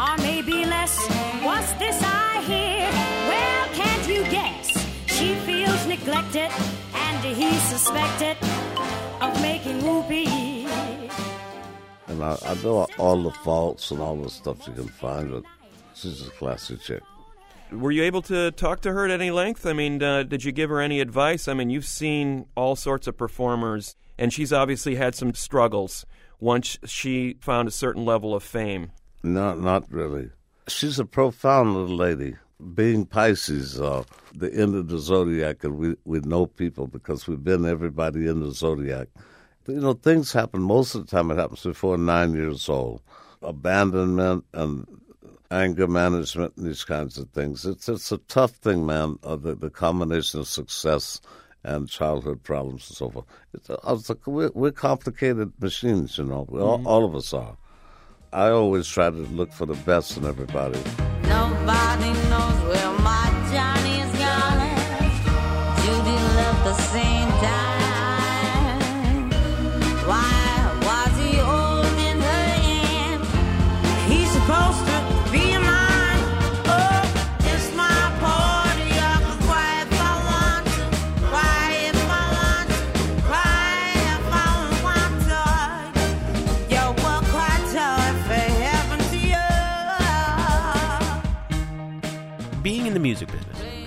or 0.00 0.16
maybe 0.18 0.64
less. 0.64 0.98
What's 1.42 1.72
this 1.74 2.00
I 2.02 2.42
hear? 2.42 2.90
Well, 3.28 3.68
can't 3.74 4.08
you 4.08 4.22
guess? 4.32 4.68
She 5.06 5.34
feels 5.46 5.86
neglected, 5.86 6.50
and 7.48 7.60
suspected 7.62 8.36
of 9.20 9.42
making 9.42 9.82
whoopee. 9.82 10.66
And 12.08 12.22
I, 12.22 12.38
I 12.44 12.54
know 12.62 12.86
all 12.98 13.22
the 13.22 13.30
faults 13.30 13.90
and 13.90 14.00
all 14.00 14.16
the 14.16 14.30
stuff 14.30 14.66
you 14.66 14.72
can 14.72 14.88
find, 14.88 15.30
but 15.30 15.44
she's 15.94 16.26
a 16.26 16.30
classy 16.30 16.76
chick. 16.76 17.02
Were 17.70 17.90
you 17.90 18.02
able 18.04 18.22
to 18.22 18.50
talk 18.52 18.80
to 18.82 18.92
her 18.92 19.04
at 19.04 19.10
any 19.10 19.30
length? 19.30 19.66
I 19.66 19.74
mean, 19.74 20.02
uh, 20.02 20.22
did 20.22 20.42
you 20.44 20.52
give 20.52 20.70
her 20.70 20.80
any 20.80 21.00
advice? 21.00 21.48
I 21.48 21.54
mean, 21.54 21.68
you've 21.68 21.84
seen 21.84 22.46
all 22.54 22.76
sorts 22.76 23.06
of 23.06 23.16
performers, 23.16 23.94
and 24.16 24.32
she's 24.32 24.52
obviously 24.52 24.94
had 24.94 25.14
some 25.14 25.34
struggles 25.34 26.06
once 26.40 26.78
she 26.86 27.36
found 27.40 27.68
a 27.68 27.72
certain 27.72 28.04
level 28.06 28.34
of 28.34 28.42
fame. 28.42 28.92
No, 29.22 29.54
not 29.54 29.90
really. 29.92 30.30
She's 30.66 30.98
a 30.98 31.04
profound 31.04 31.74
little 31.74 31.96
lady. 31.96 32.36
Being 32.74 33.06
Pisces, 33.06 33.80
uh, 33.80 34.02
the 34.34 34.52
end 34.52 34.74
of 34.74 34.88
the 34.88 34.98
zodiac, 34.98 35.62
and 35.62 35.78
we, 35.78 35.96
we 36.04 36.20
know 36.20 36.46
people 36.46 36.88
because 36.88 37.28
we've 37.28 37.44
been 37.44 37.64
everybody 37.64 38.26
in 38.26 38.40
the 38.40 38.50
zodiac. 38.50 39.08
You 39.68 39.80
know, 39.80 39.92
things 39.92 40.32
happen. 40.32 40.62
Most 40.62 40.94
of 40.94 41.06
the 41.06 41.10
time, 41.10 41.30
it 41.30 41.36
happens 41.36 41.62
before 41.62 41.96
nine 41.98 42.32
years 42.32 42.68
old. 42.68 43.02
Abandonment 43.42 44.44
and 44.54 44.86
anger 45.50 45.86
management 45.86 46.54
and 46.56 46.66
these 46.66 46.84
kinds 46.84 47.16
of 47.18 47.30
things. 47.30 47.64
It's 47.64 47.88
it's 47.88 48.10
a 48.10 48.18
tough 48.18 48.52
thing, 48.52 48.86
man. 48.86 49.18
Uh, 49.22 49.36
the, 49.36 49.54
the 49.54 49.70
combination 49.70 50.40
of 50.40 50.48
success 50.48 51.20
and 51.64 51.88
childhood 51.88 52.42
problems 52.42 52.88
and 52.88 52.96
so 52.96 53.10
forth. 53.10 53.26
It's, 53.52 53.70
I 53.70 53.92
was 53.92 54.08
like, 54.08 54.26
we're, 54.26 54.50
we're 54.54 54.72
complicated 54.72 55.52
machines, 55.60 56.18
you 56.18 56.24
know. 56.24 56.46
We 56.48 56.60
all, 56.60 56.86
all 56.86 57.04
of 57.04 57.14
us 57.14 57.32
are. 57.32 57.56
I 58.32 58.48
always 58.48 58.86
try 58.86 59.10
to 59.10 59.16
look 59.16 59.52
for 59.52 59.66
the 59.66 59.74
best 59.74 60.16
in 60.16 60.24
everybody. 60.24 60.80
Nobody 61.22 62.27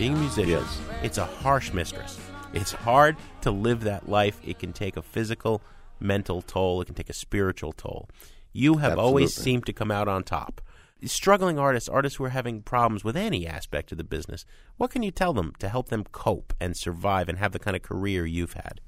being 0.02 0.16
a 0.16 0.20
musician, 0.20 0.66
it's 1.04 1.20
a 1.20 1.26
harsh 1.26 1.74
mistress. 1.74 2.20
It's 2.54 2.72
hard 2.72 3.18
to 3.42 3.52
live 3.52 3.82
that 3.82 4.10
life. 4.10 4.42
It 4.44 4.58
can 4.58 4.74
take 4.74 4.98
a 4.98 5.02
physical, 5.04 5.62
mental 6.00 6.42
toll. 6.42 6.82
It 6.82 6.86
can 6.86 6.96
take 6.96 7.12
a 7.12 7.14
spiritual 7.14 7.72
toll. 7.72 8.10
You 8.52 8.78
have 8.78 8.98
always 8.98 9.36
seemed 9.36 9.68
to 9.68 9.74
come 9.74 9.92
out 9.92 10.08
on 10.08 10.24
top. 10.24 10.60
Struggling 11.06 11.60
artists, 11.60 11.88
artists 11.88 12.18
who 12.18 12.24
are 12.24 12.30
having 12.30 12.64
problems 12.64 13.04
with 13.04 13.16
any 13.16 13.46
aspect 13.46 13.92
of 13.92 14.00
the 14.00 14.04
business, 14.04 14.44
what 14.78 14.90
can 14.90 15.04
you 15.04 15.12
tell 15.12 15.34
them 15.34 15.54
to 15.60 15.70
help 15.70 15.90
them 15.90 16.04
cope 16.12 16.56
and 16.60 16.76
survive 16.76 17.30
and 17.30 17.38
have 17.38 17.52
the 17.52 17.60
kind 17.60 17.76
of 17.76 17.84
career 17.84 18.26
you've 18.26 18.54
had? 18.54 18.82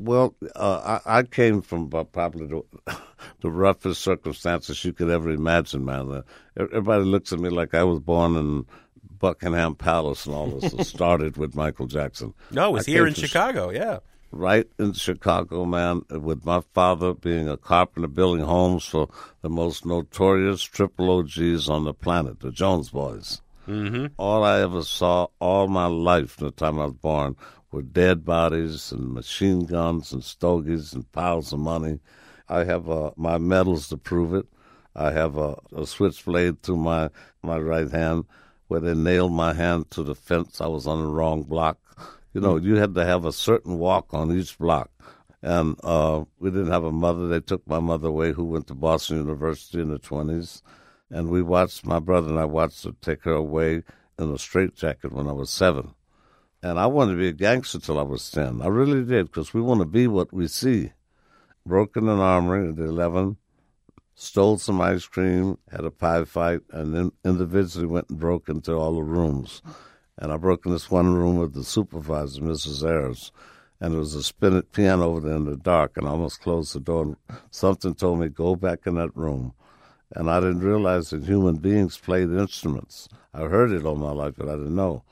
Well, 0.00 0.34
uh, 0.56 1.00
I, 1.04 1.18
I 1.18 1.22
came 1.22 1.62
from 1.62 1.88
probably 1.88 2.46
the, 2.46 2.62
the 3.42 3.50
roughest 3.50 4.00
circumstances 4.00 4.84
you 4.84 4.92
could 4.92 5.10
ever 5.10 5.30
imagine, 5.30 5.84
man. 5.84 6.24
Everybody 6.56 7.04
looks 7.04 7.32
at 7.32 7.38
me 7.38 7.48
like 7.48 7.74
I 7.74 7.84
was 7.84 8.00
born 8.00 8.36
in 8.36 8.66
Buckingham 9.18 9.74
Palace 9.74 10.26
and 10.26 10.34
all 10.34 10.46
this. 10.48 10.72
it 10.72 10.84
started 10.84 11.36
with 11.36 11.54
Michael 11.54 11.86
Jackson. 11.86 12.34
No, 12.50 12.70
it 12.70 12.72
was 12.72 12.88
I 12.88 12.92
here 12.92 13.06
in 13.06 13.14
Chicago, 13.14 13.70
yeah. 13.70 13.98
Right 14.30 14.66
in 14.78 14.92
Chicago, 14.92 15.64
man, 15.64 16.02
with 16.10 16.44
my 16.44 16.60
father 16.74 17.14
being 17.14 17.48
a 17.48 17.56
carpenter 17.56 18.08
building 18.08 18.44
homes 18.44 18.84
for 18.84 19.08
the 19.40 19.48
most 19.48 19.86
notorious 19.86 20.62
triple 20.62 21.10
OGs 21.10 21.68
on 21.68 21.84
the 21.84 21.94
planet, 21.94 22.40
the 22.40 22.50
Jones 22.50 22.90
Boys. 22.90 23.40
Mm-hmm. 23.66 24.06
All 24.18 24.44
I 24.44 24.60
ever 24.60 24.82
saw 24.82 25.28
all 25.40 25.68
my 25.68 25.86
life 25.86 26.32
from 26.32 26.46
the 26.46 26.52
time 26.52 26.78
I 26.78 26.86
was 26.86 26.94
born 26.94 27.36
were 27.70 27.82
dead 27.82 28.24
bodies 28.24 28.92
and 28.92 29.12
machine 29.12 29.66
guns 29.66 30.12
and 30.12 30.24
stogies 30.24 30.94
and 30.94 31.10
piles 31.12 31.52
of 31.52 31.58
money. 31.58 32.00
I 32.48 32.64
have 32.64 32.88
uh, 32.88 33.10
my 33.16 33.38
medals 33.38 33.88
to 33.88 33.96
prove 33.96 34.34
it. 34.34 34.46
I 34.96 35.12
have 35.12 35.36
a, 35.36 35.56
a 35.76 35.86
switchblade 35.86 36.62
through 36.62 36.78
my, 36.78 37.10
my 37.42 37.58
right 37.58 37.90
hand 37.90 38.24
where 38.68 38.80
they 38.80 38.94
nailed 38.94 39.32
my 39.32 39.52
hand 39.52 39.90
to 39.90 40.02
the 40.02 40.14
fence. 40.14 40.60
I 40.60 40.66
was 40.66 40.86
on 40.86 41.02
the 41.02 41.10
wrong 41.10 41.42
block. 41.42 41.78
You 42.32 42.40
know, 42.40 42.56
you 42.56 42.76
had 42.76 42.94
to 42.94 43.04
have 43.04 43.24
a 43.24 43.32
certain 43.32 43.78
walk 43.78 44.14
on 44.14 44.30
each 44.30 44.56
block. 44.58 44.90
And 45.42 45.76
uh, 45.82 46.24
we 46.38 46.50
didn't 46.50 46.70
have 46.70 46.84
a 46.84 46.92
mother. 46.92 47.26
They 47.26 47.40
took 47.40 47.66
my 47.66 47.80
mother 47.80 48.08
away, 48.08 48.32
who 48.32 48.44
went 48.44 48.66
to 48.68 48.74
Boston 48.74 49.18
University 49.18 49.80
in 49.80 49.88
the 49.88 49.98
20s. 49.98 50.62
And 51.10 51.30
we 51.30 51.42
watched, 51.42 51.86
my 51.86 51.98
brother 51.98 52.28
and 52.28 52.38
I 52.38 52.44
watched 52.44 52.84
her 52.84 52.92
take 53.00 53.24
her 53.24 53.32
away 53.32 53.82
in 54.18 54.30
a 54.32 54.38
straitjacket 54.38 55.12
when 55.12 55.28
I 55.28 55.32
was 55.32 55.50
seven. 55.50 55.94
And 56.62 56.78
I 56.78 56.86
wanted 56.86 57.12
to 57.12 57.18
be 57.18 57.28
a 57.28 57.32
gangster 57.32 57.78
till 57.78 57.98
I 57.98 58.02
was 58.02 58.30
10. 58.30 58.60
I 58.62 58.66
really 58.66 59.04
did, 59.04 59.26
because 59.26 59.54
we 59.54 59.60
want 59.60 59.80
to 59.80 59.86
be 59.86 60.06
what 60.06 60.32
we 60.32 60.48
see. 60.48 60.92
Broken 61.64 62.04
in 62.04 62.10
an 62.10 62.18
armory 62.18 62.68
at 62.68 62.78
11, 62.78 63.36
stole 64.18 64.58
some 64.58 64.80
ice 64.80 65.06
cream, 65.06 65.56
had 65.70 65.84
a 65.84 65.92
pie 65.92 66.24
fight, 66.24 66.60
and 66.72 66.92
then 66.92 67.12
individually 67.24 67.86
went 67.86 68.10
and 68.10 68.18
broke 68.18 68.48
into 68.48 68.72
all 68.74 68.96
the 68.96 69.02
rooms. 69.02 69.62
and 70.20 70.32
I 70.32 70.36
broke 70.36 70.66
in 70.66 70.72
this 70.72 70.90
one 70.90 71.14
room 71.14 71.36
with 71.36 71.54
the 71.54 71.62
supervisor, 71.62 72.40
Mrs. 72.42 72.84
Ayers, 72.84 73.30
and 73.80 73.92
there 73.92 74.00
was 74.00 74.16
a 74.16 74.22
spinet 74.24 74.72
piano 74.72 75.04
over 75.04 75.20
there 75.20 75.36
in 75.36 75.44
the 75.44 75.56
dark, 75.56 75.96
and 75.96 76.08
I 76.08 76.10
almost 76.10 76.40
closed 76.40 76.74
the 76.74 76.80
door. 76.80 77.16
Something 77.52 77.94
told 77.94 78.18
me, 78.18 78.28
go 78.28 78.56
back 78.56 78.88
in 78.88 78.96
that 78.96 79.16
room. 79.16 79.54
And 80.16 80.28
I 80.28 80.40
didn't 80.40 80.60
realize 80.60 81.10
that 81.10 81.22
human 81.22 81.56
beings 81.56 81.96
played 81.96 82.30
instruments. 82.30 83.08
I 83.32 83.42
heard 83.42 83.70
it 83.70 83.84
all 83.86 83.94
my 83.94 84.10
life, 84.10 84.34
but 84.36 84.48
I 84.48 84.56
didn't 84.56 84.74
know. 84.74 85.04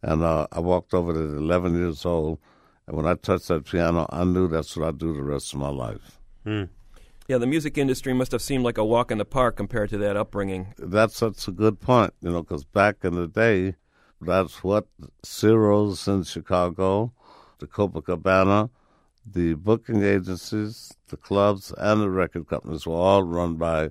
And 0.00 0.22
uh, 0.22 0.46
I 0.52 0.60
walked 0.60 0.94
over 0.94 1.12
there 1.12 1.26
at 1.26 1.42
11 1.42 1.74
years 1.74 2.06
old, 2.06 2.38
and 2.86 2.96
when 2.96 3.06
I 3.06 3.14
touched 3.14 3.48
that 3.48 3.64
piano, 3.64 4.06
I 4.10 4.22
knew 4.22 4.46
that's 4.46 4.76
what 4.76 4.86
I'd 4.86 4.98
do 4.98 5.12
the 5.12 5.22
rest 5.24 5.52
of 5.54 5.58
my 5.58 5.70
life. 5.70 6.20
Yeah, 7.26 7.38
the 7.38 7.46
music 7.46 7.78
industry 7.78 8.12
must 8.12 8.32
have 8.32 8.42
seemed 8.42 8.64
like 8.64 8.76
a 8.76 8.84
walk 8.84 9.10
in 9.10 9.16
the 9.16 9.24
park 9.24 9.56
compared 9.56 9.88
to 9.90 9.98
that 9.98 10.16
upbringing. 10.16 10.74
That's 10.76 11.16
such 11.16 11.48
a 11.48 11.52
good 11.52 11.80
point, 11.80 12.12
you 12.20 12.30
know, 12.30 12.42
because 12.42 12.64
back 12.64 12.96
in 13.02 13.14
the 13.14 13.26
day, 13.26 13.76
that's 14.20 14.62
what 14.62 14.86
Ciro's 15.22 16.06
in 16.06 16.24
Chicago, 16.24 17.12
the 17.60 17.66
Copacabana, 17.66 18.68
the 19.24 19.54
booking 19.54 20.02
agencies, 20.02 20.92
the 21.08 21.16
clubs, 21.16 21.72
and 21.78 22.02
the 22.02 22.10
record 22.10 22.46
companies 22.46 22.86
were 22.86 22.94
all 22.94 23.22
run 23.22 23.54
by 23.54 23.90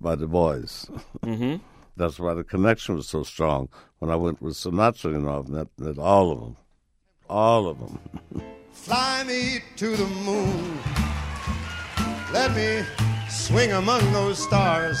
by 0.00 0.14
the 0.14 0.26
boys. 0.26 0.90
Mm-hmm. 1.22 1.56
That's 1.94 2.18
why 2.18 2.34
the 2.34 2.42
connection 2.42 2.96
was 2.96 3.06
so 3.06 3.22
strong. 3.22 3.68
When 3.98 4.10
I 4.10 4.16
went 4.16 4.40
with 4.40 4.54
Sinatra, 4.54 5.12
you 5.12 5.20
know, 5.20 5.44
I 5.46 5.48
met, 5.48 5.68
met 5.78 5.98
all 5.98 6.32
of 6.32 6.40
them, 6.40 6.56
all 7.28 7.68
of 7.68 7.78
them. 7.78 8.00
Fly 8.72 9.24
me 9.24 9.60
to 9.76 9.94
the 9.94 10.06
moon. 10.06 10.80
Let 12.32 12.56
me 12.56 12.82
swing 13.28 13.72
among 13.72 14.10
those 14.14 14.38
stars. 14.38 14.98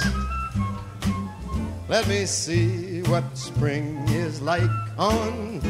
Let 1.88 2.06
me 2.06 2.26
see 2.26 3.00
what 3.04 3.24
spring 3.38 4.06
is 4.08 4.42
like 4.42 4.68
on 4.98 5.62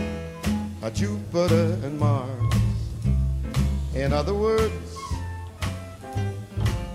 a 0.83 0.91
Jupiter 0.91 1.79
and 1.85 2.01
Mars. 2.01 2.53
In 3.95 4.13
other 4.13 4.35
words, 4.35 4.97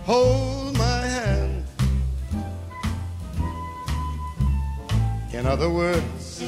hold 0.04 0.78
my 0.78 1.00
hand. 1.00 1.64
In 5.32 5.46
other 5.46 5.70
words, 5.70 6.44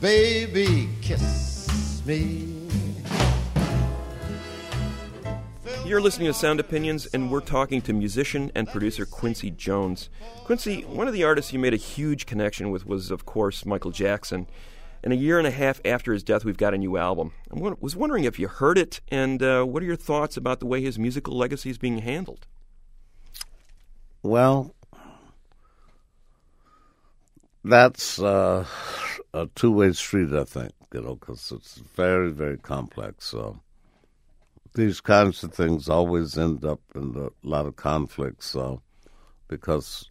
baby, 0.00 0.88
kiss 1.02 2.02
me. 2.06 2.51
You're 5.92 6.00
listening 6.00 6.28
to 6.28 6.32
Sound 6.32 6.58
Opinions, 6.58 7.04
and 7.04 7.30
we're 7.30 7.42
talking 7.42 7.82
to 7.82 7.92
musician 7.92 8.50
and 8.54 8.66
producer 8.66 9.04
Quincy 9.04 9.50
Jones. 9.50 10.08
Quincy, 10.44 10.86
one 10.86 11.06
of 11.06 11.12
the 11.12 11.22
artists 11.22 11.52
you 11.52 11.58
made 11.58 11.74
a 11.74 11.76
huge 11.76 12.24
connection 12.24 12.70
with 12.70 12.86
was, 12.86 13.10
of 13.10 13.26
course, 13.26 13.66
Michael 13.66 13.90
Jackson. 13.90 14.46
And 15.04 15.12
a 15.12 15.16
year 15.16 15.36
and 15.36 15.46
a 15.46 15.50
half 15.50 15.82
after 15.84 16.14
his 16.14 16.22
death, 16.22 16.46
we've 16.46 16.56
got 16.56 16.72
a 16.72 16.78
new 16.78 16.96
album. 16.96 17.32
I 17.54 17.58
wa- 17.58 17.74
was 17.78 17.94
wondering 17.94 18.24
if 18.24 18.38
you 18.38 18.48
heard 18.48 18.78
it, 18.78 19.02
and 19.08 19.42
uh, 19.42 19.64
what 19.64 19.82
are 19.82 19.86
your 19.86 19.96
thoughts 19.96 20.38
about 20.38 20.60
the 20.60 20.66
way 20.66 20.80
his 20.80 20.98
musical 20.98 21.36
legacy 21.36 21.68
is 21.68 21.76
being 21.76 21.98
handled? 21.98 22.46
Well, 24.22 24.74
that's 27.62 28.18
uh, 28.18 28.64
a 29.34 29.46
two-way 29.54 29.92
street, 29.92 30.32
I 30.32 30.44
think. 30.44 30.72
You 30.94 31.02
know, 31.02 31.16
because 31.16 31.52
it's 31.54 31.74
very, 31.74 32.30
very 32.30 32.56
complex. 32.56 33.34
Uh, 33.34 33.52
these 34.74 35.00
kinds 35.00 35.42
of 35.44 35.52
things 35.52 35.88
always 35.88 36.38
end 36.38 36.64
up 36.64 36.80
in 36.94 37.14
a 37.16 37.46
lot 37.46 37.66
of 37.66 37.76
conflicts 37.76 38.56
uh, 38.56 38.76
because 39.48 40.10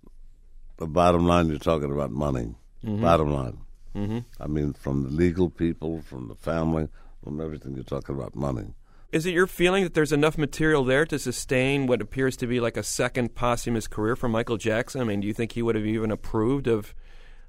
the 0.78 0.88
bottom 0.88 1.26
line, 1.28 1.48
you're 1.50 1.60
talking 1.60 1.92
about 1.92 2.12
money. 2.12 2.56
Mhm. 2.84 3.02
Bottom 3.02 3.34
line. 3.34 3.58
Mhm. 3.96 4.26
I 4.40 4.48
mean, 4.48 4.74
from 4.74 5.04
the 5.04 5.10
legal 5.10 5.50
people, 5.50 6.02
from 6.02 6.28
the 6.28 6.36
family, 6.36 6.88
from 7.24 7.42
everything, 7.42 7.76
you're 7.76 7.84
talking 7.84 8.16
about 8.16 8.36
money. 8.36 8.74
Is 9.12 9.26
it 9.26 9.34
your 9.34 9.48
feeling 9.48 9.84
that 9.84 9.94
there's 9.94 10.14
enough 10.14 10.38
material 10.38 10.86
there 10.86 11.06
to 11.06 11.20
sustain 11.20 11.86
what 11.86 12.02
appears 12.02 12.38
to 12.38 12.48
be 12.48 12.62
like 12.62 12.78
a 12.78 12.84
second 12.84 13.36
posthumous 13.36 13.88
career 13.88 14.16
for 14.16 14.30
Michael 14.30 14.58
Jackson? 14.58 15.02
I 15.02 15.04
mean, 15.04 15.20
do 15.20 15.28
you 15.28 15.34
think 15.34 15.52
he 15.52 15.62
would 15.62 15.76
have 15.76 15.86
even 15.86 16.12
approved 16.12 16.68
of 16.68 16.96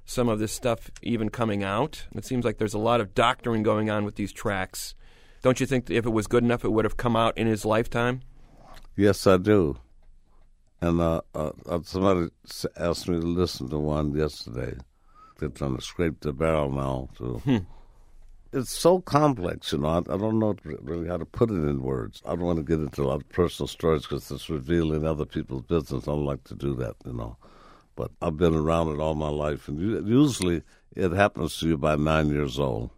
some 0.03 0.27
of 0.27 0.39
this 0.39 0.51
stuff 0.51 0.91
even 1.01 1.29
coming 1.29 1.63
out? 1.63 2.05
It 2.13 2.25
seems 2.25 2.43
like 2.43 2.57
there's 2.57 2.73
a 2.73 2.79
lot 2.79 2.99
of 2.99 3.15
doctoring 3.15 3.63
going 3.63 3.89
on 3.89 4.03
with 4.03 4.15
these 4.15 4.33
tracks. 4.33 4.93
Don't 5.43 5.59
you 5.59 5.65
think 5.65 5.91
if 5.91 6.05
it 6.05 6.09
was 6.09 6.25
good 6.25 6.43
enough, 6.43 6.63
it 6.63 6.69
would 6.69 6.85
have 6.85 6.97
come 6.97 7.15
out 7.15 7.37
in 7.37 7.47
his 7.47 7.65
lifetime? 7.65 8.21
Yes, 8.95 9.27
I 9.27 9.37
do. 9.37 9.77
And 10.81 10.99
uh, 10.99 11.21
uh, 11.35 11.51
uh, 11.67 11.79
somebody 11.83 12.29
asked 12.77 13.07
me 13.07 13.19
to 13.19 13.25
listen 13.25 13.69
to 13.69 13.77
one 13.77 14.15
yesterday. 14.15 14.75
They're 15.39 15.49
trying 15.49 15.75
to 15.75 15.81
scrape 15.81 16.21
the 16.21 16.33
barrel 16.33 16.71
now. 16.71 17.09
To, 17.17 17.39
Hmm. 17.39 17.57
It's 18.53 18.71
so 18.71 19.01
complex, 19.01 19.73
you 19.73 19.79
know. 19.79 19.87
I, 19.87 19.97
I 19.97 20.17
don't 20.17 20.39
know 20.39 20.55
really 20.63 21.07
how 21.07 21.17
to 21.17 21.25
put 21.25 21.49
it 21.49 21.55
in 21.55 21.81
words. 21.81 22.21
I 22.25 22.29
don't 22.29 22.45
want 22.45 22.57
to 22.57 22.63
get 22.63 22.79
into 22.79 23.03
a 23.03 23.07
lot 23.07 23.21
of 23.21 23.29
personal 23.29 23.67
stories 23.67 24.03
because 24.03 24.29
it's 24.29 24.49
revealing 24.49 25.05
other 25.05 25.25
people's 25.25 25.63
business. 25.63 26.07
I 26.07 26.11
don't 26.11 26.25
like 26.25 26.43
to 26.45 26.55
do 26.55 26.75
that, 26.75 26.95
you 27.05 27.13
know. 27.13 27.35
But 27.95 28.11
I've 28.21 28.37
been 28.37 28.53
around 28.55 28.89
it 28.89 28.99
all 28.99 29.15
my 29.15 29.29
life, 29.29 29.67
and 29.67 30.07
usually 30.07 30.61
it 30.95 31.11
happens 31.11 31.57
to 31.59 31.67
you 31.67 31.77
by 31.77 31.95
nine 31.95 32.29
years 32.29 32.59
old, 32.59 32.91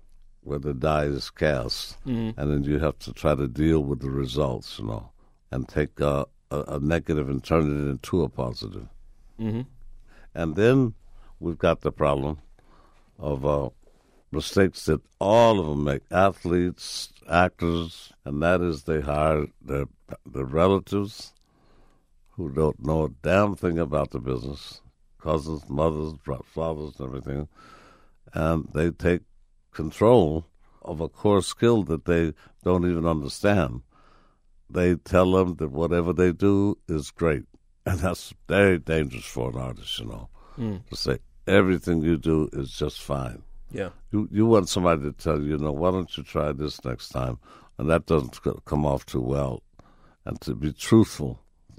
where 0.46 0.60
the 0.60 0.74
die 0.74 1.06
is 1.06 1.30
cast, 1.32 1.98
Mhm. 2.06 2.34
and 2.38 2.52
then 2.52 2.64
you 2.64 2.80
have 2.80 2.98
to 3.00 3.12
try 3.12 3.34
to 3.36 3.48
deal 3.48 3.84
with 3.84 4.00
the 4.00 4.12
results, 4.12 4.80
you 4.80 4.86
know, 4.86 5.10
and 5.52 5.68
take 5.68 6.00
uh, 6.00 6.26
a, 6.52 6.64
a 6.68 6.80
negative 6.80 7.28
and 7.30 7.44
turn 7.44 7.64
it 7.66 7.90
into 7.90 8.22
a 8.24 8.30
positive. 8.30 8.88
Mm-hmm. 9.40 9.62
And 10.36 10.56
then 10.56 10.94
we've 11.40 11.58
got 11.58 11.82
the 11.82 11.92
problem 11.92 12.38
of 13.18 13.46
uh, 13.46 13.70
mistakes 14.32 14.86
that 14.86 15.02
all 15.20 15.60
of 15.60 15.66
them 15.66 15.84
make 15.84 16.04
athletes, 16.12 17.12
actors, 17.30 18.14
and 18.24 18.42
that 18.44 18.62
is 18.62 18.84
they 18.84 19.02
hire 19.02 19.48
their, 19.62 19.86
their 20.26 20.46
relatives 20.46 21.34
who 22.34 22.50
don't 22.50 22.86
know 22.86 23.06
a 23.06 23.10
damn 23.24 23.56
thing 23.56 23.80
about 23.80 24.12
the 24.12 24.20
business 24.20 24.82
cousins, 25.20 25.68
mothers, 25.68 26.14
fathers, 26.46 26.94
and 27.00 27.08
everything 27.08 27.48
and 28.36 28.68
they 28.74 28.92
take 28.92 29.22
control 29.76 30.46
of 30.82 31.00
a 31.02 31.10
core 31.10 31.42
skill 31.42 31.84
that 31.84 32.06
they 32.06 32.34
don't 32.64 32.90
even 32.90 33.06
understand. 33.06 33.82
They 34.70 34.96
tell 34.96 35.32
them 35.32 35.56
that 35.58 35.72
whatever 35.72 36.12
they 36.14 36.32
do 36.32 36.78
is 36.88 37.12
great. 37.12 37.44
And 37.88 38.00
that's 38.00 38.34
very 38.48 38.80
dangerous 38.80 39.26
for 39.26 39.52
an 39.52 39.58
artist, 39.58 40.00
you 40.00 40.06
know, 40.08 40.30
Mm. 40.58 40.78
to 40.90 40.96
say 40.96 41.20
everything 41.46 42.02
you 42.02 42.18
do 42.18 42.50
is 42.54 42.72
just 42.72 43.00
fine. 43.02 43.44
Yeah. 43.72 43.90
You 44.12 44.28
you 44.32 44.46
want 44.48 44.70
somebody 44.70 45.02
to 45.04 45.12
tell 45.12 45.40
you, 45.42 45.50
you 45.52 45.58
know, 45.58 45.72
why 45.82 45.92
don't 45.92 46.16
you 46.18 46.24
try 46.24 46.52
this 46.54 46.84
next 46.84 47.10
time? 47.10 47.38
And 47.78 47.90
that 47.92 48.06
doesn't 48.08 48.40
come 48.66 48.86
off 48.92 49.06
too 49.06 49.22
well. 49.22 49.62
And 50.26 50.40
to 50.42 50.56
be 50.56 50.72
truthful, 50.74 51.32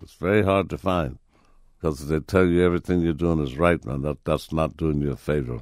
it's 0.03 0.15
very 0.15 0.43
hard 0.45 0.69
to 0.71 0.79
find 0.79 1.19
because 1.75 2.07
they 2.07 2.21
tell 2.21 2.47
you 2.47 2.63
everything 2.65 3.01
you're 3.01 3.25
doing 3.25 3.41
is 3.47 3.57
right, 3.67 3.83
man. 3.85 4.03
That 4.03 4.19
that's 4.25 4.53
not 4.53 4.77
doing 4.77 5.01
you 5.01 5.11
a 5.13 5.17
favor. 5.17 5.59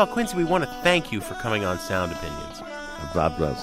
Well, 0.00 0.06
Quincy, 0.06 0.34
we 0.34 0.44
want 0.44 0.64
to 0.64 0.70
thank 0.82 1.12
you 1.12 1.20
for 1.20 1.34
coming 1.34 1.66
on 1.66 1.78
Sound 1.78 2.10
Opinions. 2.10 2.62
God 3.12 3.36
bless. 3.36 3.62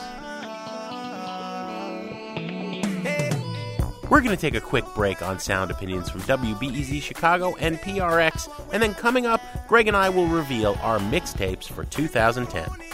We're 4.07 4.21
going 4.21 4.35
to 4.35 4.37
take 4.39 4.53
a 4.53 4.61
quick 4.61 4.85
break 4.93 5.23
on 5.23 5.39
Sound 5.39 5.71
Opinions 5.71 6.11
from 6.11 6.21
WBEZ 6.21 7.01
Chicago 7.01 7.55
and 7.55 7.79
PRX, 7.79 8.53
and 8.71 8.83
then 8.83 8.93
coming 8.93 9.25
up, 9.25 9.41
Greg 9.67 9.87
and 9.87 9.97
I 9.97 10.09
will 10.09 10.27
reveal 10.27 10.77
our 10.83 10.99
mixtapes 10.99 11.63
for 11.63 11.85
2010. 11.85 12.86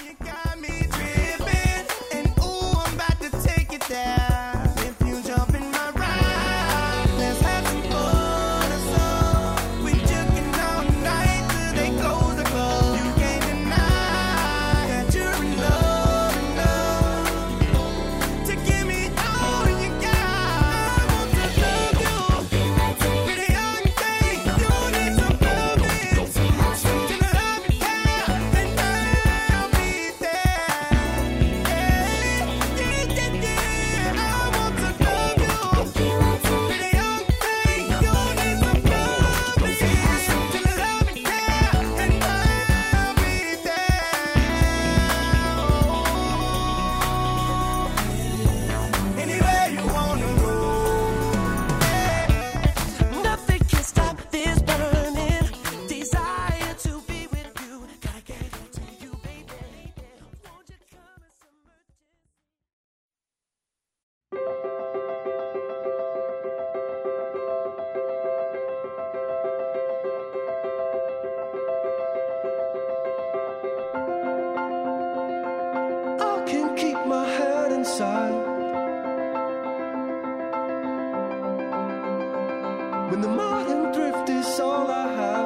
When 83.14 83.22
the 83.22 83.28
modern 83.28 83.94
thrift 83.94 84.28
is 84.28 84.60
all 84.60 84.90
I 84.90 85.08
have. 85.14 85.43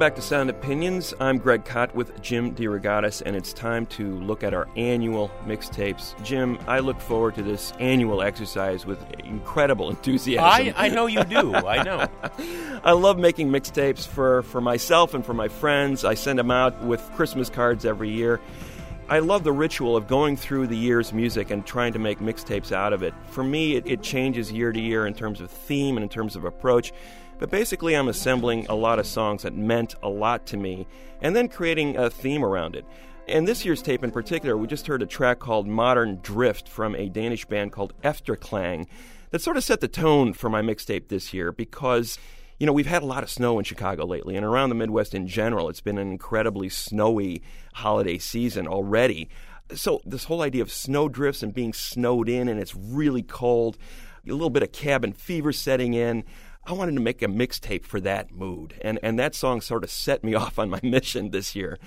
Back 0.00 0.14
to 0.14 0.22
Sound 0.22 0.48
Opinions. 0.48 1.12
I'm 1.20 1.36
Greg 1.36 1.66
Kot 1.66 1.94
with 1.94 2.22
Jim 2.22 2.54
DeRogatis, 2.54 3.20
and 3.20 3.36
it's 3.36 3.52
time 3.52 3.84
to 3.88 4.18
look 4.20 4.42
at 4.42 4.54
our 4.54 4.66
annual 4.74 5.30
mixtapes. 5.44 6.14
Jim, 6.24 6.58
I 6.66 6.78
look 6.78 6.98
forward 6.98 7.34
to 7.34 7.42
this 7.42 7.74
annual 7.80 8.22
exercise 8.22 8.86
with 8.86 8.98
incredible 9.20 9.90
enthusiasm. 9.90 10.42
I, 10.42 10.72
I 10.74 10.88
know 10.88 11.06
you 11.06 11.22
do. 11.24 11.54
I 11.54 11.82
know. 11.82 12.08
I 12.82 12.92
love 12.92 13.18
making 13.18 13.50
mixtapes 13.50 14.06
for, 14.06 14.42
for 14.44 14.62
myself 14.62 15.12
and 15.12 15.22
for 15.22 15.34
my 15.34 15.48
friends. 15.48 16.02
I 16.02 16.14
send 16.14 16.38
them 16.38 16.50
out 16.50 16.82
with 16.82 17.02
Christmas 17.14 17.50
cards 17.50 17.84
every 17.84 18.08
year. 18.08 18.40
I 19.10 19.18
love 19.18 19.44
the 19.44 19.52
ritual 19.52 19.98
of 19.98 20.06
going 20.06 20.34
through 20.38 20.68
the 20.68 20.78
year's 20.78 21.12
music 21.12 21.50
and 21.50 21.66
trying 21.66 21.92
to 21.92 21.98
make 21.98 22.20
mixtapes 22.20 22.72
out 22.72 22.94
of 22.94 23.02
it. 23.02 23.12
For 23.26 23.44
me, 23.44 23.76
it, 23.76 23.86
it 23.86 24.00
changes 24.00 24.50
year 24.50 24.72
to 24.72 24.80
year 24.80 25.06
in 25.06 25.12
terms 25.12 25.42
of 25.42 25.50
theme 25.50 25.98
and 25.98 26.02
in 26.02 26.08
terms 26.08 26.36
of 26.36 26.46
approach. 26.46 26.90
But 27.40 27.50
basically, 27.50 27.94
I'm 27.94 28.08
assembling 28.08 28.66
a 28.66 28.74
lot 28.74 28.98
of 28.98 29.06
songs 29.06 29.42
that 29.42 29.56
meant 29.56 29.94
a 30.02 30.10
lot 30.10 30.46
to 30.48 30.58
me 30.58 30.86
and 31.22 31.34
then 31.34 31.48
creating 31.48 31.96
a 31.96 32.10
theme 32.10 32.44
around 32.44 32.76
it. 32.76 32.84
And 33.26 33.48
this 33.48 33.64
year's 33.64 33.80
tape 33.80 34.04
in 34.04 34.10
particular, 34.10 34.58
we 34.58 34.66
just 34.66 34.86
heard 34.86 35.00
a 35.00 35.06
track 35.06 35.38
called 35.38 35.66
Modern 35.66 36.20
Drift 36.22 36.68
from 36.68 36.94
a 36.94 37.08
Danish 37.08 37.46
band 37.46 37.72
called 37.72 37.94
Efterklang 38.02 38.86
that 39.30 39.40
sort 39.40 39.56
of 39.56 39.64
set 39.64 39.80
the 39.80 39.88
tone 39.88 40.34
for 40.34 40.50
my 40.50 40.60
mixtape 40.60 41.08
this 41.08 41.32
year 41.32 41.50
because, 41.50 42.18
you 42.58 42.66
know, 42.66 42.74
we've 42.74 42.86
had 42.86 43.02
a 43.02 43.06
lot 43.06 43.22
of 43.22 43.30
snow 43.30 43.58
in 43.58 43.64
Chicago 43.64 44.04
lately 44.04 44.36
and 44.36 44.44
around 44.44 44.68
the 44.68 44.74
Midwest 44.74 45.14
in 45.14 45.26
general. 45.26 45.70
It's 45.70 45.80
been 45.80 45.96
an 45.96 46.10
incredibly 46.10 46.68
snowy 46.68 47.40
holiday 47.72 48.18
season 48.18 48.66
already. 48.68 49.30
So, 49.74 50.02
this 50.04 50.24
whole 50.24 50.42
idea 50.42 50.60
of 50.60 50.70
snow 50.70 51.08
drifts 51.08 51.42
and 51.42 51.54
being 51.54 51.72
snowed 51.72 52.28
in 52.28 52.48
and 52.48 52.60
it's 52.60 52.74
really 52.74 53.22
cold, 53.22 53.78
a 54.28 54.32
little 54.32 54.50
bit 54.50 54.62
of 54.62 54.72
cabin 54.72 55.14
fever 55.14 55.52
setting 55.52 55.94
in. 55.94 56.24
I 56.64 56.72
wanted 56.72 56.94
to 56.94 57.00
make 57.00 57.22
a 57.22 57.26
mixtape 57.26 57.84
for 57.84 58.00
that 58.00 58.32
mood. 58.32 58.74
And, 58.82 58.98
and 59.02 59.18
that 59.18 59.34
song 59.34 59.60
sort 59.60 59.82
of 59.82 59.90
set 59.90 60.22
me 60.22 60.34
off 60.36 60.58
on 60.58 60.70
my 60.70 60.80
mission 60.82 61.30
this 61.30 61.54
year. 61.54 61.78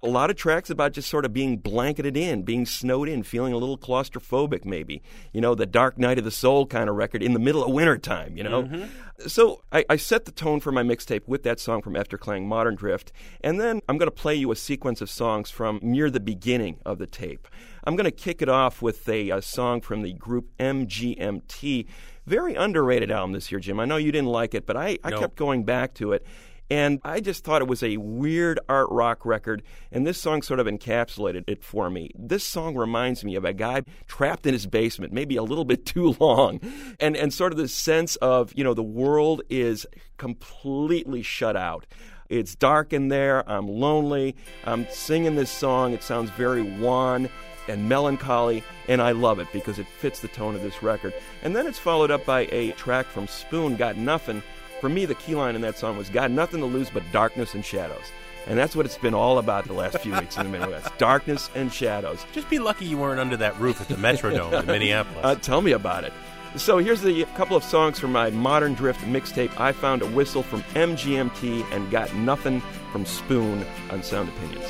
A 0.00 0.06
lot 0.06 0.30
of 0.30 0.36
tracks 0.36 0.70
about 0.70 0.92
just 0.92 1.08
sort 1.08 1.24
of 1.24 1.32
being 1.32 1.56
blanketed 1.56 2.16
in, 2.16 2.42
being 2.42 2.66
snowed 2.66 3.08
in, 3.08 3.24
feeling 3.24 3.52
a 3.52 3.56
little 3.56 3.76
claustrophobic, 3.76 4.64
maybe. 4.64 5.02
You 5.32 5.40
know, 5.40 5.56
the 5.56 5.66
Dark 5.66 5.98
Night 5.98 6.18
of 6.18 6.24
the 6.24 6.30
Soul 6.30 6.66
kind 6.66 6.88
of 6.88 6.94
record 6.94 7.20
in 7.20 7.32
the 7.32 7.40
middle 7.40 7.64
of 7.64 7.72
wintertime, 7.72 8.36
you 8.36 8.44
know? 8.44 8.62
Mm-hmm. 8.62 9.26
So 9.26 9.64
I, 9.72 9.84
I 9.90 9.96
set 9.96 10.24
the 10.24 10.30
tone 10.30 10.60
for 10.60 10.70
my 10.70 10.84
mixtape 10.84 11.26
with 11.26 11.42
that 11.42 11.58
song 11.58 11.82
from 11.82 11.94
Efterklang, 11.94 12.44
Modern 12.44 12.76
Drift. 12.76 13.10
And 13.40 13.60
then 13.60 13.80
I'm 13.88 13.98
going 13.98 14.06
to 14.06 14.12
play 14.12 14.36
you 14.36 14.52
a 14.52 14.56
sequence 14.56 15.00
of 15.00 15.10
songs 15.10 15.50
from 15.50 15.80
near 15.82 16.10
the 16.10 16.20
beginning 16.20 16.78
of 16.86 16.98
the 16.98 17.06
tape. 17.08 17.48
I'm 17.88 17.96
going 17.96 18.04
to 18.04 18.10
kick 18.10 18.42
it 18.42 18.50
off 18.50 18.82
with 18.82 19.08
a, 19.08 19.30
a 19.30 19.40
song 19.40 19.80
from 19.80 20.02
the 20.02 20.12
group 20.12 20.50
MGMT. 20.58 21.86
Very 22.26 22.54
underrated 22.54 23.10
album 23.10 23.32
this 23.32 23.50
year, 23.50 23.60
Jim. 23.60 23.80
I 23.80 23.86
know 23.86 23.96
you 23.96 24.12
didn't 24.12 24.28
like 24.28 24.54
it, 24.54 24.66
but 24.66 24.76
I, 24.76 24.98
I 25.02 25.08
No. 25.08 25.18
kept 25.20 25.36
going 25.36 25.64
back 25.64 25.94
to 25.94 26.12
it. 26.12 26.26
And 26.70 27.00
I 27.02 27.20
just 27.20 27.44
thought 27.44 27.62
it 27.62 27.66
was 27.66 27.82
a 27.82 27.96
weird 27.96 28.60
art 28.68 28.88
rock 28.90 29.24
record, 29.24 29.62
and 29.90 30.06
this 30.06 30.20
song 30.20 30.42
sort 30.42 30.60
of 30.60 30.66
encapsulated 30.66 31.44
it 31.48 31.64
for 31.64 31.88
me. 31.88 32.10
This 32.14 32.44
song 32.44 32.74
reminds 32.76 33.24
me 33.24 33.36
of 33.36 33.46
a 33.46 33.54
guy 33.54 33.84
trapped 34.06 34.44
in 34.46 34.52
his 34.52 34.66
basement, 34.66 35.14
maybe 35.14 35.36
a 35.36 35.42
little 35.42 35.64
bit 35.64 35.86
too 35.94 36.14
long, 36.20 36.60
and, 37.00 37.16
and 37.16 37.32
sort 37.32 37.52
of 37.52 37.58
the 37.58 37.68
sense 37.68 38.16
of, 38.16 38.52
you 38.54 38.64
know, 38.64 38.74
the 38.74 38.82
world 38.82 39.40
is 39.48 39.86
completely 40.18 41.22
shut 41.22 41.56
out. 41.56 41.86
It's 42.28 42.54
dark 42.54 42.92
in 42.92 43.08
there. 43.08 43.48
I'm 43.50 43.66
lonely. 43.66 44.36
I'm 44.66 44.86
singing 44.90 45.36
this 45.36 45.50
song. 45.50 45.94
It 45.94 46.02
sounds 46.02 46.28
very 46.32 46.60
wan 46.60 47.30
and 47.68 47.88
melancholy, 47.88 48.62
and 48.88 49.00
I 49.00 49.12
love 49.12 49.38
it 49.38 49.48
because 49.52 49.78
it 49.78 49.86
fits 49.86 50.20
the 50.20 50.28
tone 50.28 50.54
of 50.54 50.62
this 50.62 50.82
record. 50.82 51.14
And 51.42 51.54
then 51.54 51.66
it's 51.66 51.78
followed 51.78 52.10
up 52.10 52.24
by 52.24 52.42
a 52.50 52.72
track 52.72 53.06
from 53.06 53.26
Spoon, 53.28 53.76
Got 53.76 53.96
Nothing. 53.96 54.42
For 54.80 54.88
me, 54.88 55.06
the 55.06 55.14
key 55.14 55.34
line 55.34 55.54
in 55.54 55.60
that 55.62 55.78
song 55.78 55.96
was 55.96 56.08
Got 56.08 56.30
nothing 56.30 56.60
to 56.60 56.66
lose 56.66 56.90
but 56.90 57.02
darkness 57.12 57.54
and 57.54 57.64
shadows. 57.64 58.12
And 58.46 58.58
that's 58.58 58.74
what 58.74 58.86
it's 58.86 58.96
been 58.96 59.14
all 59.14 59.38
about 59.38 59.66
the 59.66 59.74
last 59.74 59.98
few 59.98 60.12
weeks 60.14 60.36
in 60.38 60.50
the 60.50 60.58
Midwest 60.58 60.96
darkness 60.98 61.50
and 61.54 61.72
shadows. 61.72 62.24
Just 62.32 62.48
be 62.48 62.58
lucky 62.58 62.86
you 62.86 62.96
weren't 62.96 63.20
under 63.20 63.36
that 63.36 63.58
roof 63.60 63.80
at 63.80 63.88
the 63.88 63.96
Metrodome 63.96 64.60
in 64.60 64.66
Minneapolis. 64.66 65.20
Uh, 65.22 65.34
tell 65.34 65.60
me 65.60 65.72
about 65.72 66.04
it. 66.04 66.12
So 66.56 66.78
here's 66.78 67.02
the 67.02 67.24
couple 67.36 67.58
of 67.58 67.62
songs 67.62 67.98
from 67.98 68.12
my 68.12 68.30
Modern 68.30 68.72
Drift 68.72 69.00
mixtape. 69.02 69.58
I 69.60 69.72
found 69.72 70.00
a 70.00 70.06
whistle 70.06 70.42
from 70.42 70.62
MGMT 70.74 71.70
and 71.72 71.90
got 71.90 72.14
nothing 72.14 72.62
from 72.90 73.04
Spoon 73.04 73.66
on 73.90 74.02
Sound 74.02 74.30
Opinions. 74.30 74.64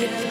A 0.00 0.27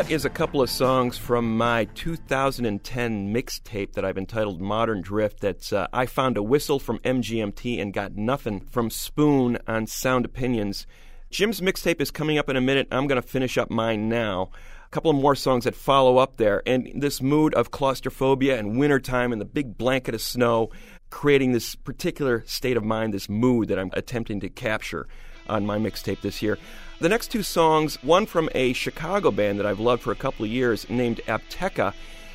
That 0.00 0.10
is 0.10 0.24
a 0.24 0.30
couple 0.30 0.62
of 0.62 0.70
songs 0.70 1.18
from 1.18 1.58
my 1.58 1.84
2010 1.84 3.34
mixtape 3.34 3.92
that 3.92 4.02
I've 4.02 4.16
entitled 4.16 4.58
Modern 4.58 5.02
Drift. 5.02 5.40
That's 5.40 5.74
uh, 5.74 5.88
I 5.92 6.06
found 6.06 6.38
a 6.38 6.42
whistle 6.42 6.78
from 6.78 7.00
MGMT 7.00 7.78
and 7.78 7.92
got 7.92 8.16
nothing 8.16 8.60
from 8.60 8.88
Spoon 8.88 9.58
on 9.66 9.86
Sound 9.86 10.24
Opinions. 10.24 10.86
Jim's 11.28 11.60
mixtape 11.60 12.00
is 12.00 12.10
coming 12.10 12.38
up 12.38 12.48
in 12.48 12.56
a 12.56 12.62
minute. 12.62 12.88
I'm 12.90 13.08
going 13.08 13.20
to 13.20 13.28
finish 13.28 13.58
up 13.58 13.70
mine 13.70 14.08
now. 14.08 14.48
A 14.86 14.88
couple 14.88 15.10
of 15.10 15.18
more 15.18 15.36
songs 15.36 15.64
that 15.64 15.74
follow 15.74 16.16
up 16.16 16.38
there, 16.38 16.62
and 16.64 16.90
this 16.96 17.20
mood 17.20 17.52
of 17.52 17.70
claustrophobia 17.70 18.58
and 18.58 18.78
wintertime 18.78 19.32
and 19.32 19.40
the 19.40 19.44
big 19.44 19.76
blanket 19.76 20.14
of 20.14 20.22
snow, 20.22 20.70
creating 21.10 21.52
this 21.52 21.74
particular 21.74 22.42
state 22.46 22.78
of 22.78 22.84
mind, 22.84 23.12
this 23.12 23.28
mood 23.28 23.68
that 23.68 23.78
I'm 23.78 23.90
attempting 23.92 24.40
to 24.40 24.48
capture 24.48 25.06
on 25.46 25.66
my 25.66 25.76
mixtape 25.76 26.22
this 26.22 26.40
year. 26.40 26.56
The 27.00 27.08
next 27.08 27.28
two 27.28 27.42
songs, 27.42 27.96
one 28.02 28.26
from 28.26 28.50
a 28.54 28.74
Chicago 28.74 29.30
band 29.30 29.58
that 29.58 29.64
I've 29.64 29.80
loved 29.80 30.02
for 30.02 30.12
a 30.12 30.14
couple 30.16 30.44
of 30.44 30.50
years 30.50 30.86
named 30.90 31.22
Apteka. 31.26 31.94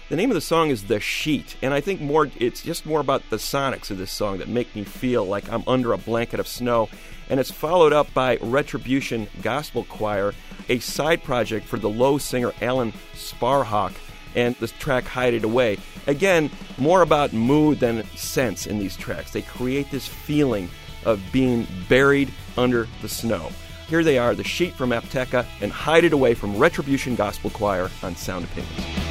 The 0.10 0.16
name 0.16 0.32
of 0.32 0.34
the 0.34 0.42
song 0.42 0.72
is 0.72 0.86
The 0.86 1.00
Sheet, 1.00 1.56
and 1.62 1.72
I 1.72 1.82
think 1.82 2.02
more 2.02 2.32
it's 2.40 2.64
just 2.64 2.84
more 2.84 3.00
about 3.00 3.22
the 3.30 3.36
sonics 3.36 3.92
of 3.92 4.00
this 4.00 4.10
song 4.10 4.40
that 4.40 4.48
make 4.48 4.76
me 4.76 4.84
feel 4.84 5.24
like 5.24 5.48
I'm 5.52 5.64
under 5.68 5.94
a 5.94 6.00
blanket 6.00 6.40
of 6.40 6.48
snow. 6.48 6.90
And 7.30 7.40
it's 7.40 7.52
followed 7.52 7.94
up 7.94 8.12
by 8.16 8.38
Retribution 8.38 9.28
Gospel 9.44 9.84
Choir, 9.84 10.34
a 10.68 10.80
side 10.80 11.24
project 11.24 11.68
for 11.68 11.78
the 11.78 11.88
low 11.90 12.18
singer 12.18 12.52
Alan 12.60 12.92
Sparhawk, 13.14 13.94
and 14.34 14.56
the 14.56 14.68
track 14.68 15.04
Hide 15.04 15.36
It 15.36 15.44
Away. 15.44 15.78
Again, 16.08 16.50
more 16.80 17.04
about 17.04 17.34
mood 17.34 17.80
than 17.80 18.04
sense 18.16 18.66
in 18.66 18.80
these 18.80 18.98
tracks. 18.98 19.30
They 19.30 19.44
create 19.44 19.92
this 19.92 20.08
feeling 20.08 20.72
of 21.06 21.22
being 21.32 21.68
buried 21.88 22.32
under 22.58 22.88
the 23.04 23.10
snow. 23.10 23.52
Here 23.88 24.04
they 24.04 24.18
are, 24.18 24.34
The 24.34 24.44
Sheet 24.44 24.74
from 24.74 24.90
Apteka 24.90 25.46
and 25.62 25.72
Hide 25.72 26.06
It 26.06 26.14
Away 26.14 26.34
from 26.34 26.58
Retribution 26.58 27.16
Gospel 27.16 27.52
Choir 27.52 27.92
on 28.02 28.16
Sound 28.16 28.46
Opinions. 28.46 29.05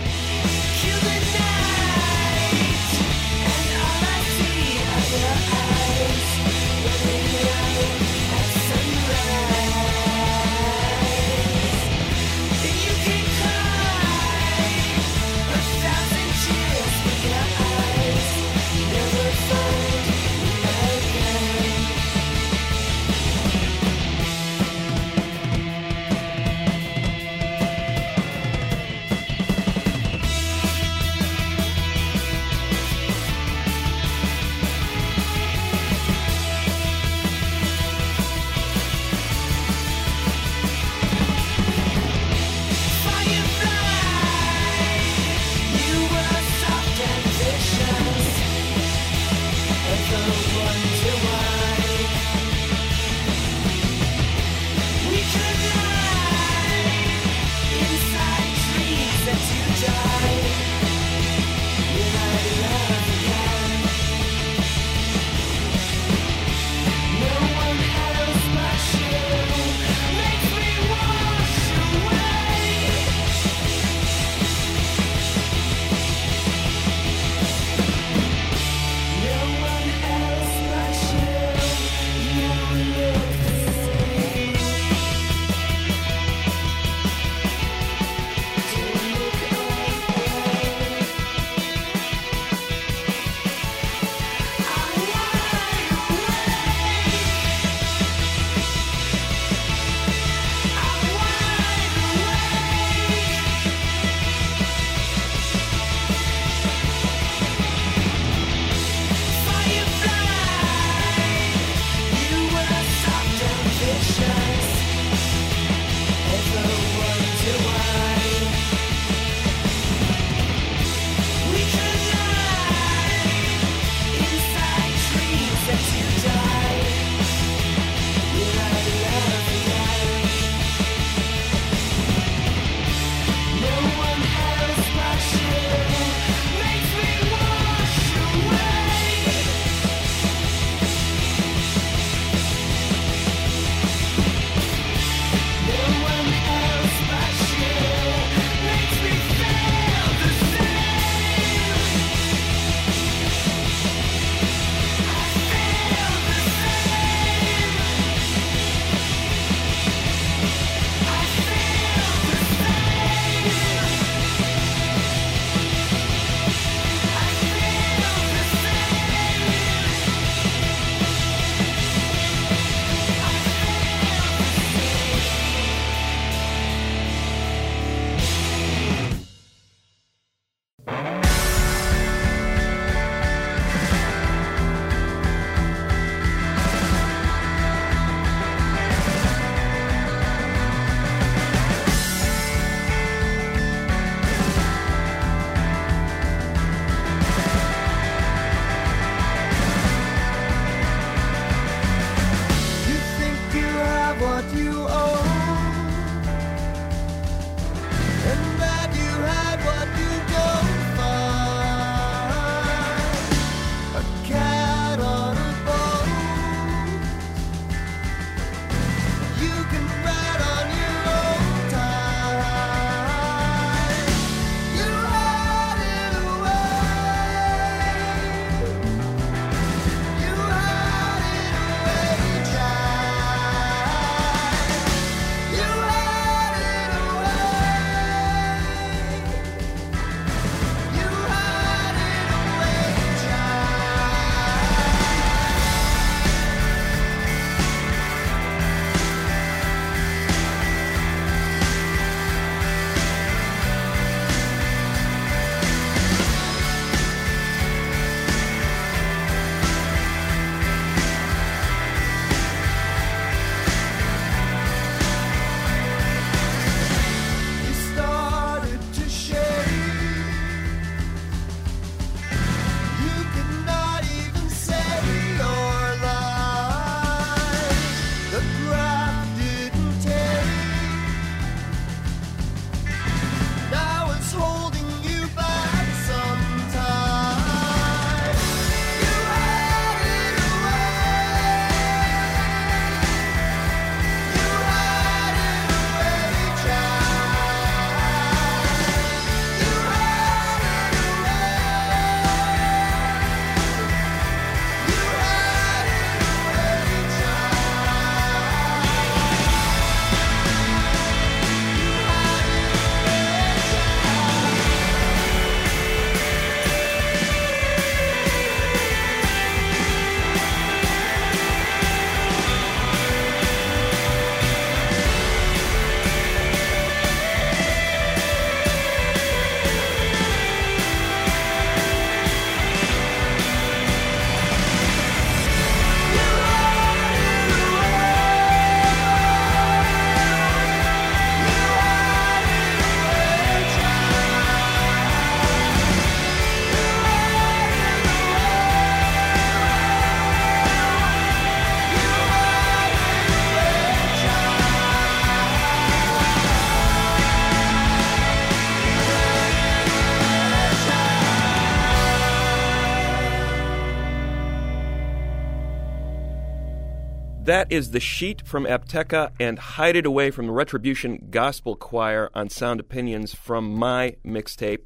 That 367.54 367.70
is 367.70 367.92
The 367.92 368.00
Sheet 368.00 368.44
from 368.44 368.64
Apteka 368.66 369.30
and 369.38 369.60
Hide 369.60 369.94
It 369.94 370.06
Away 370.06 370.32
from 370.32 370.46
the 370.46 370.52
Retribution 370.52 371.28
Gospel 371.30 371.76
Choir 371.76 372.28
on 372.34 372.50
Sound 372.50 372.80
Opinions 372.80 373.32
from 373.32 373.72
my 373.76 374.16
mixtape. 374.26 374.80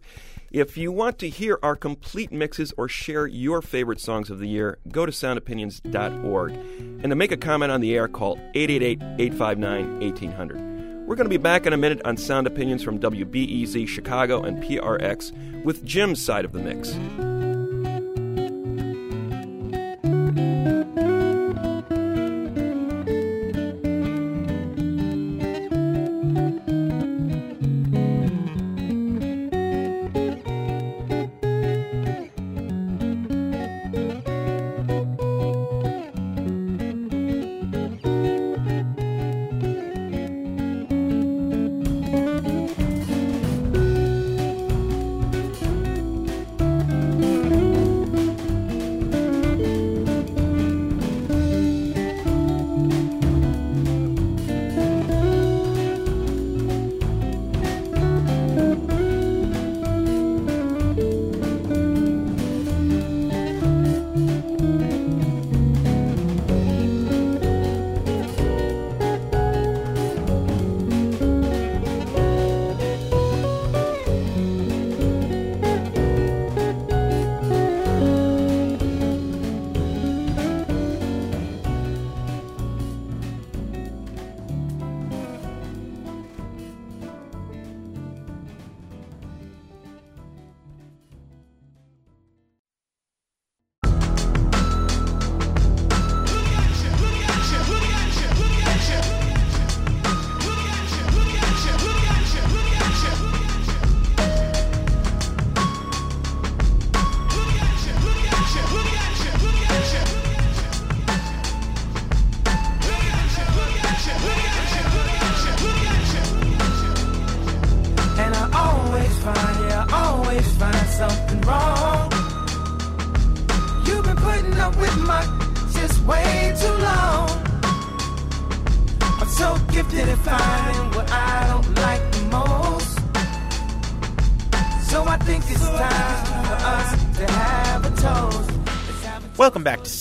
If 0.53 0.77
you 0.77 0.93
want 0.93 1.19
to 1.21 1.31
hear 1.31 1.59
our 1.63 1.75
complete 1.75 2.31
mixes 2.31 2.75
or 2.77 2.87
share 2.87 3.27
your 3.27 3.63
favorite 3.63 4.03
songs 4.03 4.29
of 4.29 4.39
the 4.39 4.49
year, 4.49 4.77
go 4.93 5.07
to 5.07 5.13
soundopinions.org. 5.13 6.53
And 6.53 7.05
to 7.05 7.17
make 7.17 7.33
a 7.33 7.39
comment 7.39 7.73
on 7.73 7.81
the 7.81 7.97
air, 7.97 8.07
call 8.07 8.39
888 8.55 9.01
859 9.19 10.01
1800. 10.01 11.07
We're 11.09 11.17
going 11.17 11.25
to 11.25 11.31
be 11.31 11.39
back 11.39 11.65
in 11.65 11.73
a 11.73 11.79
minute 11.79 12.03
on 12.05 12.19
Sound 12.19 12.47
Opinions 12.47 12.83
from 12.83 12.99
WBEZ 12.99 13.89
Chicago 13.89 14.43
and 14.43 14.63
PRX 14.63 15.65
with 15.65 15.87
Jim's 15.87 16.23
side 16.23 16.45
of 16.45 16.53
the 16.53 16.59
mix. 16.59 16.95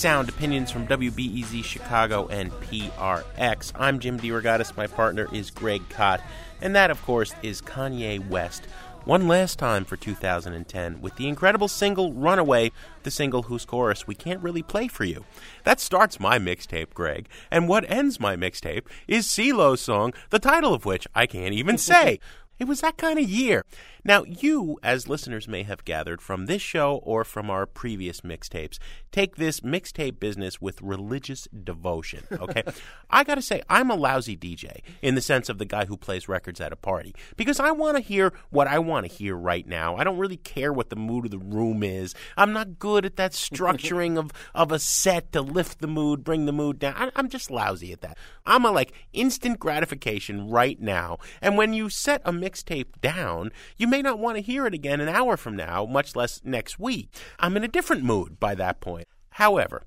Sound 0.08 0.30
Opinions 0.30 0.70
from 0.70 0.86
WBEZ 0.86 1.62
Chicago 1.62 2.28
and 2.28 2.50
PRX. 2.50 3.72
I'm 3.78 3.98
Jim 3.98 4.18
DeRogatis. 4.18 4.74
My 4.74 4.86
partner 4.86 5.28
is 5.34 5.50
Greg 5.50 5.86
Kot. 5.90 6.22
And 6.62 6.74
that, 6.74 6.90
of 6.90 7.02
course, 7.02 7.34
is 7.42 7.60
Kanye 7.60 8.26
West. 8.26 8.66
One 9.04 9.28
last 9.28 9.58
time 9.58 9.84
for 9.84 9.98
2010 9.98 11.02
with 11.02 11.16
the 11.16 11.28
incredible 11.28 11.68
single 11.68 12.14
Runaway, 12.14 12.72
the 13.02 13.10
single 13.10 13.42
whose 13.42 13.66
chorus 13.66 14.06
we 14.06 14.14
can't 14.14 14.42
really 14.42 14.62
play 14.62 14.88
for 14.88 15.04
you. 15.04 15.26
That 15.64 15.78
starts 15.78 16.18
my 16.18 16.38
mixtape, 16.38 16.94
Greg. 16.94 17.28
And 17.50 17.68
what 17.68 17.84
ends 17.90 18.18
my 18.18 18.34
mixtape 18.34 18.86
is 19.06 19.26
CeeLo's 19.26 19.82
song, 19.82 20.14
the 20.30 20.38
title 20.38 20.72
of 20.72 20.86
which 20.86 21.06
I 21.14 21.26
can't 21.26 21.52
even 21.52 21.76
say. 21.92 22.18
It 22.58 22.66
was 22.66 22.80
that 22.80 22.96
kind 22.96 23.18
of 23.18 23.28
year. 23.28 23.64
Now, 24.04 24.24
you, 24.24 24.78
as 24.82 25.08
listeners 25.08 25.46
may 25.46 25.64
have 25.64 25.84
gathered 25.84 26.22
from 26.22 26.46
this 26.46 26.62
show 26.62 27.00
or 27.02 27.24
from 27.24 27.50
our 27.50 27.66
previous 27.66 28.22
mixtapes, 28.22 28.78
take 29.12 29.36
this 29.36 29.60
mixtape 29.60 30.18
business 30.18 30.60
with 30.60 30.80
religious 30.80 31.46
devotion, 31.52 32.24
okay? 32.32 32.62
I 33.10 33.24
gotta 33.24 33.42
say, 33.42 33.62
I'm 33.68 33.90
a 33.90 33.96
lousy 33.96 34.36
DJ 34.36 34.80
in 35.02 35.14
the 35.14 35.20
sense 35.20 35.48
of 35.48 35.58
the 35.58 35.64
guy 35.64 35.84
who 35.84 35.96
plays 35.96 36.28
records 36.28 36.60
at 36.60 36.72
a 36.72 36.76
party 36.76 37.14
because 37.36 37.60
I 37.60 37.70
wanna 37.70 38.00
hear 38.00 38.32
what 38.50 38.66
I 38.66 38.78
wanna 38.78 39.08
hear 39.08 39.36
right 39.36 39.66
now. 39.66 39.96
I 39.96 40.04
don't 40.04 40.18
really 40.18 40.36
care 40.36 40.72
what 40.72 40.90
the 40.90 40.96
mood 40.96 41.26
of 41.26 41.30
the 41.30 41.38
room 41.38 41.82
is. 41.82 42.14
I'm 42.36 42.52
not 42.52 42.78
good 42.78 43.04
at 43.04 43.16
that 43.16 43.32
structuring 43.32 44.18
of, 44.18 44.32
of 44.54 44.72
a 44.72 44.78
set 44.78 45.32
to 45.32 45.42
lift 45.42 45.80
the 45.80 45.86
mood, 45.86 46.24
bring 46.24 46.46
the 46.46 46.52
mood 46.52 46.78
down. 46.78 46.94
I, 46.96 47.10
I'm 47.14 47.28
just 47.28 47.50
lousy 47.50 47.92
at 47.92 48.00
that. 48.00 48.16
I'm 48.46 48.64
a 48.64 48.70
like 48.70 48.92
instant 49.12 49.58
gratification 49.58 50.48
right 50.48 50.80
now. 50.80 51.18
And 51.42 51.58
when 51.58 51.74
you 51.74 51.90
set 51.90 52.22
a 52.24 52.32
mixtape 52.48 53.00
down, 53.00 53.50
you 53.76 53.86
may 53.86 54.02
not 54.02 54.18
want 54.18 54.36
to 54.36 54.42
hear 54.42 54.66
it 54.66 54.74
again 54.74 55.00
an 55.00 55.08
hour 55.08 55.36
from 55.36 55.56
now, 55.56 55.84
much 55.86 56.16
less 56.16 56.40
next 56.44 56.78
week. 56.78 57.14
I'm 57.38 57.56
in 57.56 57.64
a 57.64 57.68
different 57.68 58.04
mood 58.04 58.40
by 58.40 58.54
that 58.54 58.80
point. 58.80 59.06
However, 59.30 59.82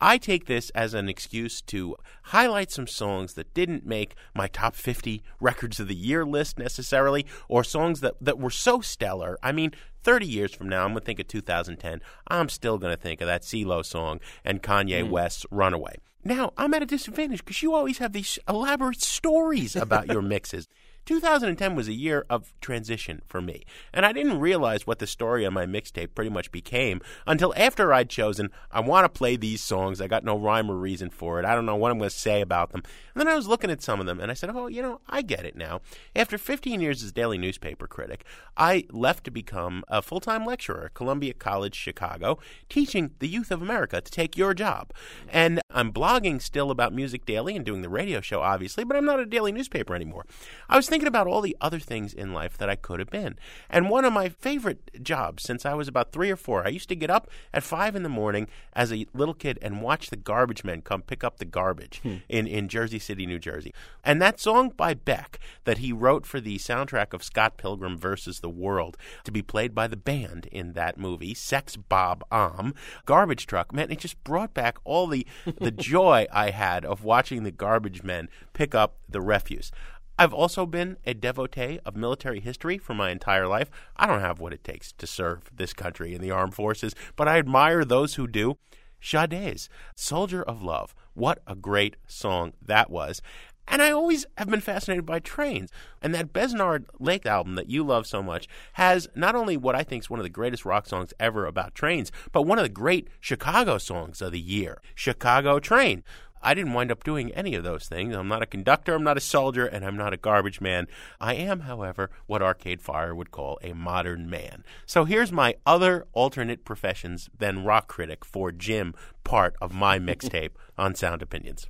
I 0.00 0.18
take 0.18 0.46
this 0.46 0.70
as 0.70 0.92
an 0.92 1.08
excuse 1.08 1.62
to 1.62 1.96
highlight 2.24 2.70
some 2.70 2.86
songs 2.86 3.34
that 3.34 3.54
didn't 3.54 3.86
make 3.86 4.14
my 4.34 4.48
top 4.48 4.76
50 4.76 5.22
records 5.40 5.80
of 5.80 5.88
the 5.88 5.94
year 5.94 6.24
list 6.26 6.58
necessarily, 6.58 7.24
or 7.48 7.64
songs 7.64 8.00
that, 8.00 8.14
that 8.20 8.38
were 8.38 8.50
so 8.50 8.80
stellar. 8.80 9.38
I 9.42 9.52
mean, 9.52 9.72
30 10.02 10.26
years 10.26 10.54
from 10.54 10.68
now, 10.68 10.84
I'm 10.84 10.90
going 10.90 11.00
to 11.00 11.06
think 11.06 11.20
of 11.20 11.28
2010. 11.28 12.00
I'm 12.28 12.48
still 12.48 12.76
going 12.76 12.94
to 12.94 13.00
think 13.00 13.20
of 13.20 13.26
that 13.26 13.42
CeeLo 13.42 13.84
song 13.84 14.20
and 14.44 14.62
Kanye 14.62 15.04
mm. 15.04 15.10
West's 15.10 15.46
Runaway. 15.50 15.96
Now, 16.24 16.52
I'm 16.56 16.72
at 16.74 16.82
a 16.82 16.86
disadvantage 16.86 17.44
because 17.44 17.62
you 17.62 17.74
always 17.74 17.98
have 17.98 18.12
these 18.12 18.38
elaborate 18.48 19.02
stories 19.02 19.76
about 19.76 20.08
your 20.08 20.22
mixes. 20.22 20.68
2010 21.04 21.74
was 21.74 21.88
a 21.88 21.92
year 21.92 22.24
of 22.30 22.52
transition 22.60 23.22
for 23.26 23.40
me, 23.40 23.64
and 23.92 24.06
I 24.06 24.12
didn't 24.12 24.40
realize 24.40 24.86
what 24.86 24.98
the 24.98 25.06
story 25.06 25.44
on 25.44 25.52
my 25.52 25.66
mixtape 25.66 26.14
pretty 26.14 26.30
much 26.30 26.50
became 26.50 27.00
until 27.26 27.54
after 27.56 27.92
I'd 27.92 28.08
chosen, 28.08 28.50
I 28.70 28.80
want 28.80 29.04
to 29.04 29.18
play 29.18 29.36
these 29.36 29.62
songs. 29.62 30.00
I 30.00 30.06
got 30.06 30.24
no 30.24 30.38
rhyme 30.38 30.70
or 30.70 30.76
reason 30.76 31.10
for 31.10 31.38
it. 31.38 31.44
I 31.44 31.54
don't 31.54 31.66
know 31.66 31.76
what 31.76 31.90
I'm 31.90 31.98
going 31.98 32.10
to 32.10 32.16
say 32.16 32.40
about 32.40 32.70
them. 32.70 32.82
And 33.14 33.20
then 33.20 33.28
I 33.28 33.36
was 33.36 33.46
looking 33.46 33.70
at 33.70 33.82
some 33.82 34.00
of 34.00 34.06
them, 34.06 34.20
and 34.20 34.30
I 34.30 34.34
said, 34.34 34.50
oh, 34.50 34.66
you 34.66 34.82
know, 34.82 35.00
I 35.08 35.22
get 35.22 35.44
it 35.44 35.56
now. 35.56 35.80
After 36.16 36.38
15 36.38 36.80
years 36.80 37.02
as 37.02 37.12
daily 37.12 37.38
newspaper 37.38 37.86
critic, 37.86 38.24
I 38.56 38.86
left 38.90 39.24
to 39.24 39.30
become 39.30 39.84
a 39.88 40.02
full 40.02 40.20
time 40.20 40.44
lecturer 40.44 40.86
at 40.86 40.94
Columbia 40.94 41.34
College, 41.34 41.74
Chicago, 41.74 42.38
teaching 42.68 43.10
the 43.18 43.28
youth 43.28 43.50
of 43.50 43.62
America 43.62 44.00
to 44.00 44.10
take 44.10 44.36
your 44.36 44.54
job. 44.54 44.92
And 45.28 45.60
I'm 45.70 45.92
blogging 45.92 46.40
still 46.40 46.70
about 46.70 46.92
music 46.92 47.26
daily 47.26 47.56
and 47.56 47.64
doing 47.64 47.82
the 47.82 47.88
radio 47.88 48.20
show, 48.20 48.40
obviously, 48.40 48.84
but 48.84 48.96
I'm 48.96 49.04
not 49.04 49.20
a 49.20 49.26
daily 49.26 49.52
newspaper 49.52 49.94
anymore. 49.94 50.24
I 50.68 50.76
was 50.76 50.88
thinking 50.94 51.08
about 51.08 51.26
all 51.26 51.40
the 51.40 51.56
other 51.60 51.80
things 51.80 52.14
in 52.14 52.32
life 52.32 52.56
that 52.56 52.70
I 52.70 52.76
could 52.76 53.00
have 53.00 53.10
been. 53.10 53.36
And 53.68 53.90
one 53.90 54.04
of 54.04 54.12
my 54.12 54.28
favorite 54.28 55.02
jobs 55.02 55.42
since 55.42 55.66
I 55.66 55.74
was 55.74 55.88
about 55.88 56.12
three 56.12 56.30
or 56.30 56.36
four, 56.36 56.64
I 56.64 56.68
used 56.68 56.88
to 56.88 56.94
get 56.94 57.10
up 57.10 57.28
at 57.52 57.64
five 57.64 57.96
in 57.96 58.04
the 58.04 58.08
morning 58.08 58.46
as 58.74 58.92
a 58.92 59.04
little 59.12 59.34
kid 59.34 59.58
and 59.60 59.82
watch 59.82 60.10
the 60.10 60.16
garbage 60.16 60.62
men 60.62 60.82
come 60.82 61.02
pick 61.02 61.24
up 61.24 61.38
the 61.38 61.44
garbage 61.44 61.98
hmm. 62.04 62.18
in, 62.28 62.46
in 62.46 62.68
Jersey 62.68 63.00
City, 63.00 63.26
New 63.26 63.40
Jersey. 63.40 63.74
And 64.04 64.22
that 64.22 64.38
song 64.38 64.68
by 64.68 64.94
Beck 64.94 65.40
that 65.64 65.78
he 65.78 65.92
wrote 65.92 66.26
for 66.26 66.40
the 66.40 66.58
soundtrack 66.58 67.12
of 67.12 67.24
Scott 67.24 67.56
Pilgrim 67.56 67.98
versus 67.98 68.38
the 68.38 68.48
World 68.48 68.96
to 69.24 69.32
be 69.32 69.42
played 69.42 69.74
by 69.74 69.88
the 69.88 69.96
band 69.96 70.46
in 70.52 70.74
that 70.74 70.96
movie, 70.96 71.34
Sex 71.34 71.74
Bob-Omb, 71.76 72.72
Garbage 73.04 73.48
Truck, 73.48 73.72
man, 73.72 73.90
it 73.90 73.98
just 73.98 74.22
brought 74.22 74.54
back 74.54 74.78
all 74.84 75.08
the, 75.08 75.26
the 75.58 75.70
joy 75.72 76.28
I 76.32 76.50
had 76.50 76.84
of 76.84 77.02
watching 77.02 77.42
the 77.42 77.50
garbage 77.50 78.04
men 78.04 78.28
pick 78.52 78.76
up 78.76 78.94
the 79.08 79.20
refuse. 79.20 79.72
I've 80.16 80.32
also 80.32 80.64
been 80.64 80.96
a 81.04 81.12
devotee 81.12 81.80
of 81.84 81.96
military 81.96 82.38
history 82.38 82.78
for 82.78 82.94
my 82.94 83.10
entire 83.10 83.48
life. 83.48 83.68
I 83.96 84.06
don't 84.06 84.20
have 84.20 84.38
what 84.38 84.52
it 84.52 84.62
takes 84.62 84.92
to 84.92 85.06
serve 85.08 85.50
this 85.54 85.72
country 85.72 86.14
in 86.14 86.20
the 86.20 86.30
armed 86.30 86.54
forces, 86.54 86.94
but 87.16 87.26
I 87.26 87.38
admire 87.38 87.84
those 87.84 88.14
who 88.14 88.28
do. 88.28 88.56
Sade's 89.00 89.68
Soldier 89.96 90.42
of 90.42 90.62
Love, 90.62 90.94
What 91.14 91.42
a 91.46 91.54
great 91.54 91.96
song 92.06 92.52
that 92.64 92.90
was. 92.90 93.20
And 93.66 93.82
I 93.82 93.90
always 93.90 94.26
have 94.36 94.48
been 94.48 94.60
fascinated 94.60 95.06
by 95.06 95.20
trains. 95.20 95.70
And 96.02 96.14
that 96.14 96.32
Besnard 96.32 96.84
Lake 96.98 97.26
album 97.26 97.54
that 97.54 97.70
you 97.70 97.82
love 97.82 98.06
so 98.06 98.22
much 98.22 98.46
has 98.74 99.08
not 99.14 99.34
only 99.34 99.56
what 99.56 99.74
I 99.74 99.82
think 99.82 100.02
is 100.02 100.10
one 100.10 100.20
of 100.20 100.24
the 100.24 100.30
greatest 100.30 100.64
rock 100.64 100.86
songs 100.86 101.14
ever 101.18 101.46
about 101.46 101.74
trains, 101.74 102.12
but 102.30 102.42
one 102.42 102.58
of 102.58 102.64
the 102.64 102.68
great 102.68 103.08
Chicago 103.20 103.78
songs 103.78 104.20
of 104.20 104.32
the 104.32 104.40
year 104.40 104.80
Chicago 104.94 105.58
Train. 105.58 106.04
I 106.44 106.52
didn't 106.52 106.74
wind 106.74 106.92
up 106.92 107.02
doing 107.02 107.32
any 107.32 107.54
of 107.54 107.64
those 107.64 107.88
things. 107.88 108.14
I'm 108.14 108.28
not 108.28 108.42
a 108.42 108.46
conductor, 108.46 108.94
I'm 108.94 109.02
not 109.02 109.16
a 109.16 109.20
soldier, 109.20 109.66
and 109.66 109.84
I'm 109.84 109.96
not 109.96 110.12
a 110.12 110.18
garbage 110.18 110.60
man. 110.60 110.86
I 111.18 111.34
am, 111.34 111.60
however, 111.60 112.10
what 112.26 112.42
Arcade 112.42 112.82
Fire 112.82 113.14
would 113.14 113.30
call 113.30 113.58
a 113.62 113.72
modern 113.72 114.28
man. 114.28 114.62
So 114.84 115.06
here's 115.06 115.32
my 115.32 115.54
other 115.64 116.06
alternate 116.12 116.64
professions 116.64 117.30
than 117.36 117.64
rock 117.64 117.88
critic 117.88 118.24
for 118.24 118.52
Jim 118.52 118.94
part 119.24 119.56
of 119.60 119.72
my 119.72 119.98
mixtape 119.98 120.50
on 120.78 120.94
Sound 120.94 121.22
Opinions. 121.22 121.66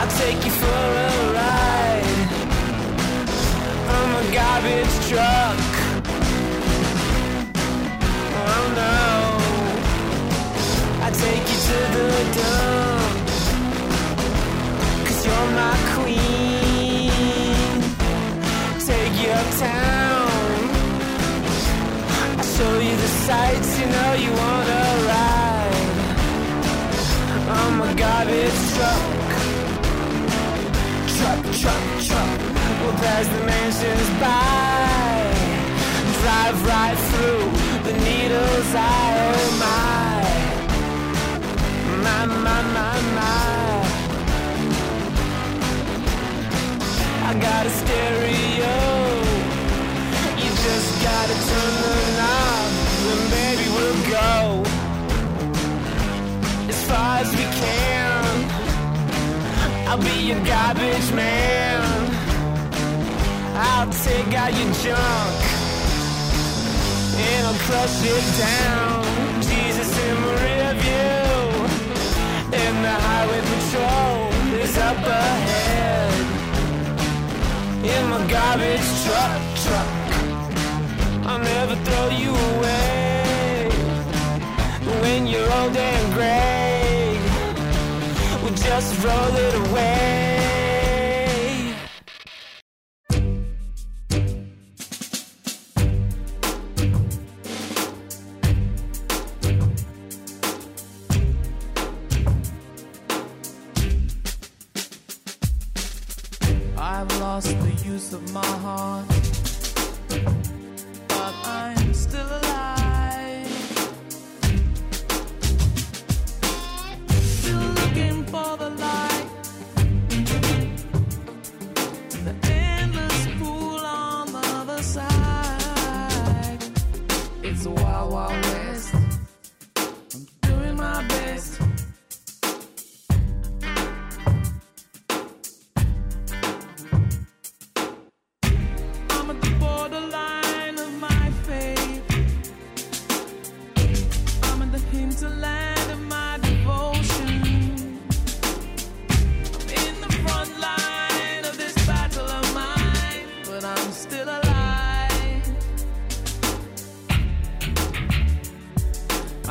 I'll 0.00 0.16
take 0.16 0.44
you 0.44 0.50
for 0.52 0.66
a 0.66 1.27
garbage 4.32 4.94
truck. 5.08 5.58
Oh 8.46 8.64
no. 8.80 8.96
I 11.02 11.10
take 11.10 11.46
you 11.52 11.58
to 11.68 11.78
the 11.96 12.10
dump. 12.36 13.26
Cause 15.06 15.20
you're 15.26 15.50
my 15.62 15.76
queen. 15.94 17.10
Take 18.86 19.14
you 19.22 19.30
uptown. 19.40 20.30
I 22.38 22.44
show 22.56 22.74
you 22.80 22.94
the 22.96 23.10
sights 23.26 23.70
you 23.80 23.86
know 23.86 24.12
you 24.24 24.30
wanna 24.42 24.82
ride. 25.10 25.88
I'm 27.48 27.80
a 27.80 27.94
garbage 27.94 28.60
truck 28.74 29.17
truck, 31.18 31.42
truck, 31.60 31.82
truck. 32.06 32.38
We'll 32.80 32.98
pass 33.02 33.26
the 33.26 33.40
mansions 33.44 34.08
by. 34.22 35.18
Drive 36.22 36.58
right 36.66 36.98
through 37.10 37.44
the 37.86 37.94
needle's 38.06 38.74
eye. 38.74 39.16
Oh 39.34 39.50
my, 39.64 39.86
my, 42.04 42.20
my, 42.44 42.60
my, 42.76 42.94
my. 43.18 43.38
I 47.28 47.30
got 47.40 47.66
a 47.66 47.70
stereo. 47.70 48.47
I'll 59.98 60.04
be 60.04 60.28
your 60.28 60.44
garbage 60.44 61.12
man. 61.12 61.82
I'll 63.56 63.90
take 63.90 64.32
out 64.32 64.52
your 64.52 64.72
junk 64.74 65.34
and 67.26 67.46
I'll 67.48 67.58
crush 67.66 67.98
it 68.04 68.26
down. 68.38 69.02
Jesus 69.42 69.90
in 70.06 70.20
my 70.22 70.34
rear 70.44 70.72
view, 70.84 71.34
and 72.60 72.76
the 72.84 72.96
highway 73.06 73.40
patrol 73.50 74.30
is 74.62 74.78
up 74.78 74.98
ahead. 74.98 76.12
In 77.82 78.08
my 78.08 78.20
garbage 78.30 78.88
truck, 79.02 79.40
truck, 79.64 79.90
I'll 81.26 81.40
never 81.40 81.74
throw 81.74 82.08
you 82.10 82.30
away. 82.30 83.68
When 85.02 85.26
you're 85.26 85.52
old 85.52 85.76
and 85.76 86.14
gray 86.14 86.57
just 88.68 89.02
roll 89.02 89.36
it 89.36 89.54
away. 89.70 90.27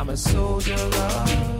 I'm 0.08 0.14
a 0.14 0.16
soldier 0.16 0.78
love. 0.78 1.57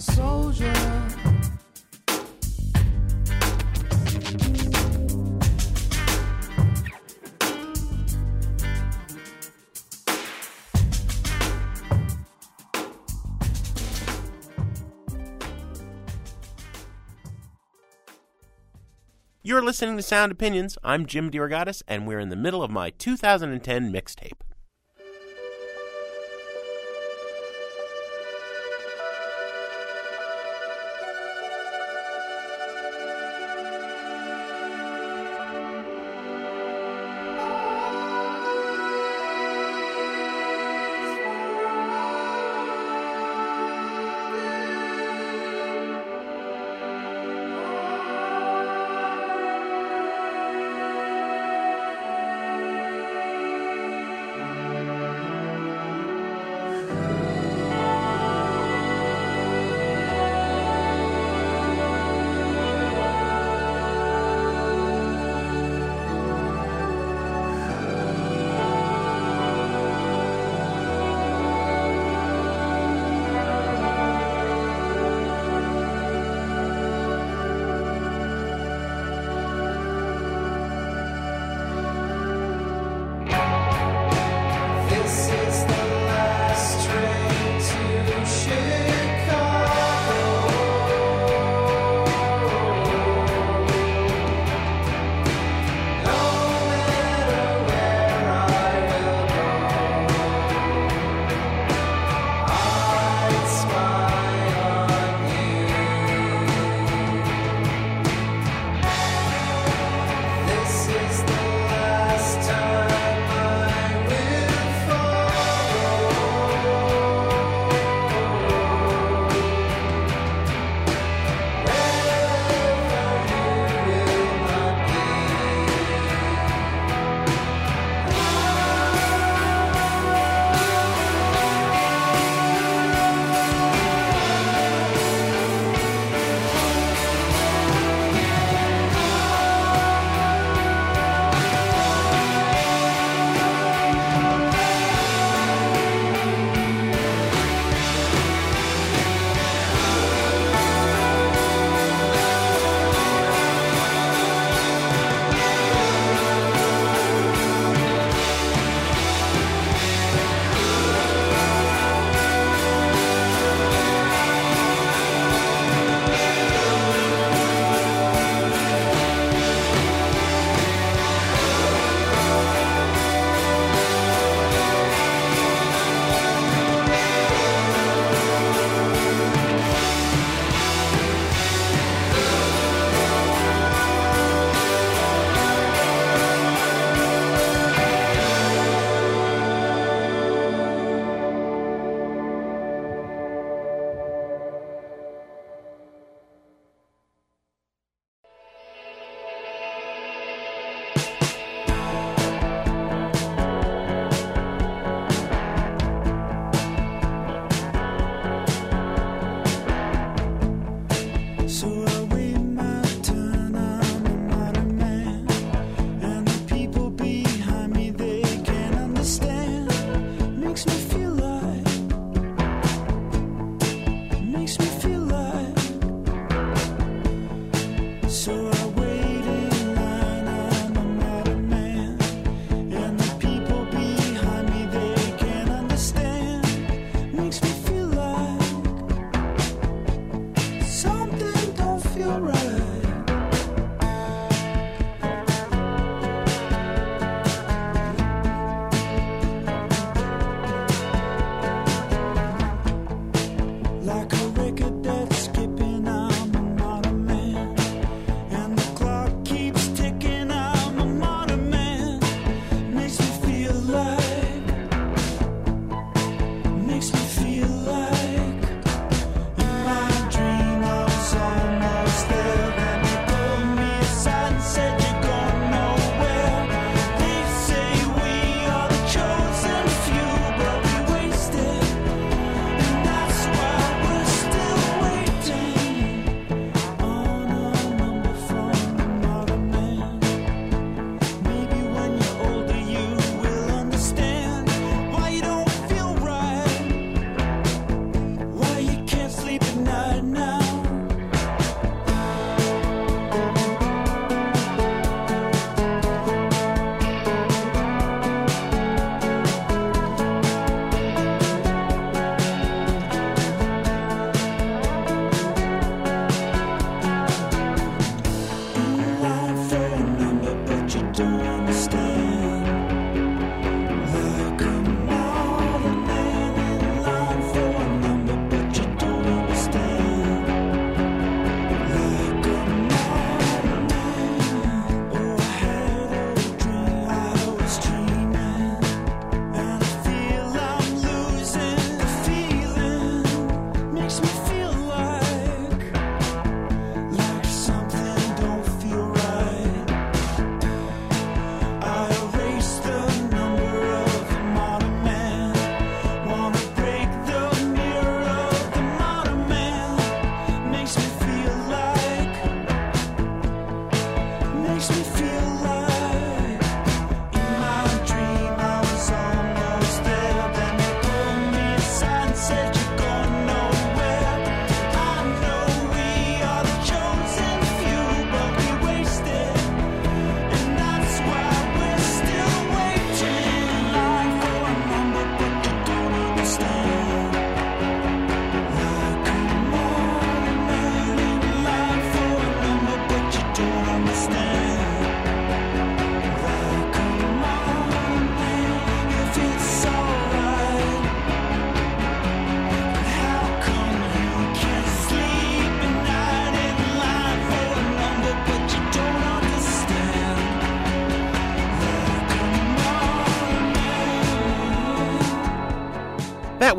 a 0.00 0.12
soldier. 0.12 0.72
You're 19.42 19.62
listening 19.62 19.96
to 19.96 20.02
Sound 20.02 20.32
Opinions. 20.32 20.78
I'm 20.82 21.06
Jim 21.06 21.30
DeRogatis, 21.30 21.82
and 21.88 22.06
we're 22.06 22.20
in 22.20 22.28
the 22.30 22.36
middle 22.36 22.62
of 22.62 22.70
my 22.70 22.90
2010 22.90 23.92
mixtape. 23.92 24.49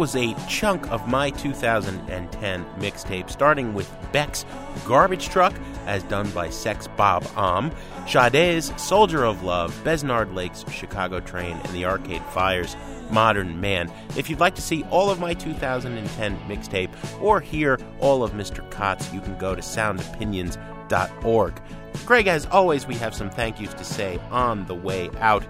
Was 0.01 0.15
a 0.15 0.33
chunk 0.49 0.91
of 0.91 1.07
my 1.07 1.29
2010 1.29 2.65
mixtape, 2.79 3.29
starting 3.29 3.75
with 3.75 3.87
Beck's 4.11 4.47
Garbage 4.87 5.29
Truck, 5.29 5.53
as 5.85 6.01
done 6.01 6.27
by 6.31 6.49
Sex 6.49 6.87
Bob 6.97 7.23
Om, 7.35 7.71
Sade's 8.07 8.73
Soldier 8.81 9.23
of 9.23 9.43
Love, 9.43 9.79
Besnard 9.83 10.33
Lake's 10.33 10.65
Chicago 10.71 11.19
Train, 11.19 11.55
and 11.55 11.73
the 11.75 11.85
Arcade 11.85 12.23
Fire's 12.31 12.75
Modern 13.11 13.61
Man. 13.61 13.91
If 14.17 14.27
you'd 14.27 14.39
like 14.39 14.55
to 14.55 14.61
see 14.63 14.81
all 14.85 15.11
of 15.11 15.19
my 15.19 15.35
2010 15.35 16.39
mixtape 16.47 16.89
or 17.21 17.39
hear 17.39 17.77
all 17.99 18.23
of 18.23 18.31
Mr. 18.31 18.67
Kot's, 18.71 19.13
you 19.13 19.21
can 19.21 19.37
go 19.37 19.53
to 19.53 19.61
soundopinions.org. 19.61 21.61
Greg, 22.05 22.27
as 22.27 22.45
always, 22.47 22.87
we 22.87 22.95
have 22.95 23.13
some 23.13 23.29
thank 23.29 23.59
yous 23.59 23.73
to 23.75 23.83
say 23.83 24.19
on 24.31 24.65
the 24.65 24.75
way 24.75 25.09
out. 25.19 25.45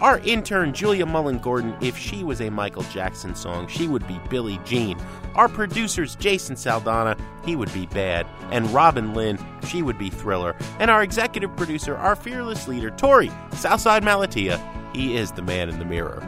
Our 0.00 0.18
intern, 0.20 0.72
Julia 0.72 1.06
Mullen 1.06 1.38
Gordon, 1.38 1.74
if 1.80 1.96
she 1.96 2.24
was 2.24 2.40
a 2.40 2.50
Michael 2.50 2.82
Jackson 2.84 3.34
song, 3.34 3.66
she 3.68 3.88
would 3.88 4.06
be 4.06 4.20
Billie 4.28 4.60
Jean. 4.64 4.98
Our 5.34 5.48
producers, 5.48 6.14
Jason 6.16 6.56
Saldanha, 6.56 7.18
he 7.44 7.56
would 7.56 7.72
be 7.72 7.86
Bad. 7.86 8.26
And 8.50 8.68
Robin 8.70 9.14
Linn, 9.14 9.38
she 9.66 9.82
would 9.82 9.98
be 9.98 10.10
Thriller. 10.10 10.54
And 10.78 10.90
our 10.90 11.02
executive 11.02 11.54
producer, 11.56 11.96
our 11.96 12.16
fearless 12.16 12.68
leader, 12.68 12.90
Torey, 12.90 13.32
Southside 13.54 14.02
Malatia, 14.02 14.60
he 14.94 15.16
is 15.16 15.32
the 15.32 15.42
man 15.42 15.68
in 15.68 15.78
the 15.78 15.84
mirror. 15.84 16.20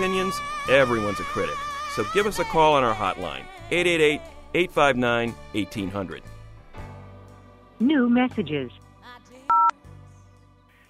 Opinions, 0.00 0.40
everyone's 0.70 1.20
a 1.20 1.24
critic. 1.24 1.58
So 1.90 2.06
give 2.14 2.26
us 2.26 2.38
a 2.38 2.44
call 2.44 2.72
on 2.72 2.82
our 2.82 2.94
hotline, 2.94 3.44
888 3.70 4.22
859 4.54 5.32
1800. 5.52 6.22
New 7.80 8.08
messages. 8.08 8.72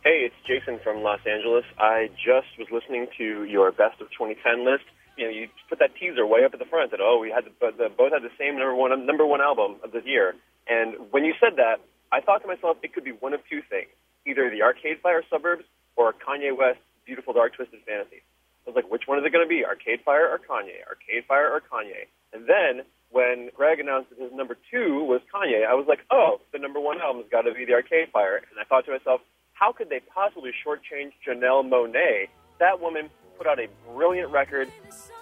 Hey, 0.05 0.23
it's 0.31 0.35
Jason 0.47 0.79
from 0.85 1.03
Los 1.03 1.19
Angeles. 1.27 1.65
I 1.77 2.09
just 2.25 2.47
was 2.57 2.69
listening 2.71 3.09
to 3.19 3.43
your 3.43 3.73
best 3.73 4.01
of 4.01 4.13
2010 4.13 4.65
list. 4.65 4.85
You 5.17 5.25
know, 5.25 5.31
you 5.33 5.49
put 5.69 5.81
that 5.81 5.97
teaser 5.97 6.25
way 6.25 6.45
up 6.45 6.55
at 6.55 6.61
the 6.61 6.65
front 6.67 6.93
that 6.93 7.01
oh, 7.03 7.19
we 7.19 7.33
had 7.33 7.47
the, 7.47 7.73
the 7.77 7.89
both 7.91 8.13
had 8.13 8.23
the 8.23 8.31
same 8.39 8.61
number 8.61 8.77
one 8.77 9.07
number 9.07 9.27
one 9.27 9.41
album 9.41 9.75
of 9.83 9.91
this 9.91 10.05
year. 10.07 10.37
And 10.69 10.95
when 11.11 11.25
you 11.25 11.35
said 11.41 11.57
that, 11.57 11.81
I 12.13 12.21
thought 12.21 12.43
to 12.43 12.47
myself 12.47 12.77
it 12.85 12.95
could 12.95 13.03
be 13.03 13.11
one 13.11 13.35
of 13.35 13.41
two 13.51 13.61
things: 13.69 13.91
either 14.25 14.49
the 14.51 14.63
Arcade 14.63 15.01
Fire 15.03 15.25
Suburbs 15.29 15.65
or 15.97 16.13
Kanye 16.13 16.57
West's 16.57 16.81
Beautiful 17.05 17.33
Dark 17.35 17.57
Twisted 17.57 17.81
Fantasy. 17.85 18.23
I 18.67 18.71
was 18.71 18.77
like, 18.77 18.91
which 18.91 19.05
one 19.07 19.19
is 19.19 19.25
it 19.25 19.33
going 19.33 19.45
to 19.45 19.49
be? 19.49 19.65
Arcade 19.65 20.01
Fire 20.05 20.29
or 20.29 20.39
Kanye? 20.39 20.87
Arcade 20.89 21.25
Fire 21.27 21.51
or 21.51 21.61
Kanye? 21.61 22.07
And 22.33 22.47
then 22.47 22.85
when 23.11 23.51
Greg 23.57 23.81
announced 23.81 24.11
that 24.11 24.19
his 24.19 24.33
number 24.33 24.57
two 24.71 25.05
was 25.05 25.21
Kanye, 25.33 25.67
I 25.67 25.75
was 25.75 25.87
like, 25.89 26.01
oh, 26.11 26.41
the 26.53 26.59
number 26.59 26.79
one 26.81 27.01
album's 27.01 27.27
got 27.31 27.43
to 27.43 27.55
be 27.55 27.65
the 27.65 27.73
Arcade 27.73 28.09
Fire. 28.13 28.37
And 28.37 28.61
I 28.61 28.65
thought 28.65 28.85
to 28.87 28.93
myself, 28.93 29.21
how 29.53 29.73
could 29.73 29.91
they 29.91 30.01
possibly 30.15 30.53
shortchange 30.65 31.13
Janelle 31.27 31.69
Monáe? 31.69 32.29
That 32.59 32.81
woman 32.81 33.11
put 33.37 33.47
out 33.47 33.59
a 33.59 33.69
brilliant 33.93 34.31
record. 34.31 34.71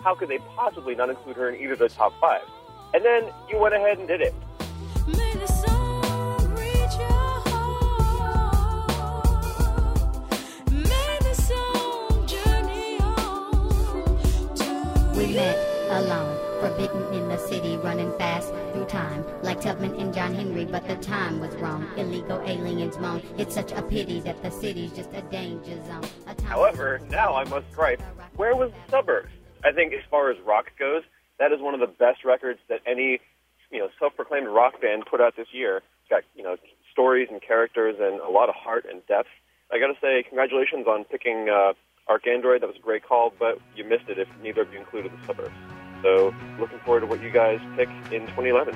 How 0.03 0.15
could 0.15 0.29
they 0.29 0.39
possibly 0.39 0.95
not 0.95 1.09
include 1.09 1.37
her 1.37 1.49
in 1.49 1.61
either 1.61 1.73
of 1.75 1.79
the 1.79 1.89
top 1.89 2.13
five? 2.21 2.43
And 2.95 3.05
then 3.05 3.25
you 3.49 3.59
went 3.59 3.75
ahead 3.75 3.99
and 3.99 4.09
did 4.09 4.21
it. 4.21 4.35
Met 15.35 15.57
alone, 15.91 16.37
forbidden 16.61 17.13
in 17.15 17.29
the 17.29 17.39
city, 17.39 17.77
running 17.79 18.13
fast 18.19 18.49
through 18.73 18.85
time, 18.87 19.25
like 19.43 19.61
Tubman 19.61 19.95
and 19.95 20.13
John 20.13 20.35
Henry, 20.35 20.65
but 20.65 20.87
the 20.87 20.97
time 20.97 21.41
was 21.41 21.55
wrong. 21.57 21.87
Illegal 21.97 22.41
aliens 22.41 22.99
moan. 22.99 23.23
It's 23.37 23.55
such 23.55 23.73
a 23.73 23.83
pity 23.83 24.21
that 24.21 24.43
the 24.43 24.51
city's 24.51 24.93
just 24.93 25.11
a 25.13 25.23
danger 25.23 25.83
zone. 25.87 26.05
A 26.27 26.43
However, 26.43 27.01
now 27.11 27.35
I 27.35 27.45
must 27.45 27.71
gripe, 27.73 28.03
where 28.37 28.55
was 28.57 28.71
the 28.71 28.91
suburbs? 28.91 29.31
I 29.65 29.73
think 29.73 29.93
as 29.93 30.01
far 30.11 30.31
as 30.31 30.37
rock 30.47 30.67
goes, 30.79 31.03
that 31.39 31.53
is 31.53 31.61
one 31.61 31.75
of 31.75 31.81
the 31.81 31.87
best 31.87 32.25
records 32.25 32.61
that 32.69 32.81
any 32.87 33.21
you 33.71 33.79
know 33.79 33.89
self-proclaimed 33.99 34.49
rock 34.49 34.81
band 34.81 35.05
put 35.11 35.21
out 35.21 35.37
this 35.37 35.49
year. 35.53 35.79
It's 35.79 36.11
got 36.11 36.23
you 36.35 36.43
know 36.43 36.57
stories 36.93 37.29
and 37.31 37.41
characters 37.41 37.97
and 38.01 38.21
a 38.21 38.31
lot 38.31 38.49
of 38.49 38.55
heart 38.55 38.87
and 38.91 39.07
depth. 39.07 39.29
I 39.71 39.79
got 39.79 39.89
to 39.89 39.99
say, 40.01 40.23
congratulations 40.23 40.87
on 40.87 41.05
picking 41.05 41.49
uh, 41.49 41.75
ArchAndroid. 42.09 42.61
That 42.61 42.69
was 42.69 42.77
a 42.77 42.81
great 42.81 43.05
call, 43.05 43.33
but 43.39 43.59
you 43.77 43.85
missed 43.85 44.09
it 44.09 44.19
if 44.19 44.29
neither 44.43 44.63
of 44.63 44.73
you 44.73 44.79
included 44.79 45.13
the 45.13 45.27
suburbs. 45.27 45.55
So, 46.03 46.35
looking 46.59 46.79
forward 46.81 47.01
to 47.01 47.07
what 47.07 47.23
you 47.23 47.31
guys 47.31 47.61
pick 47.77 47.89
in 48.13 48.27
2011. 48.29 48.75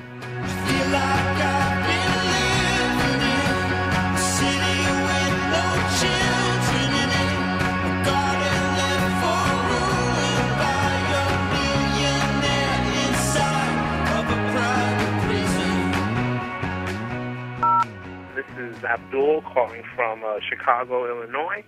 This 18.35 18.77
is 18.77 18.83
Abdul 18.83 19.41
calling 19.43 19.83
from 19.95 20.23
uh, 20.23 20.39
Chicago, 20.49 21.07
Illinois. 21.07 21.63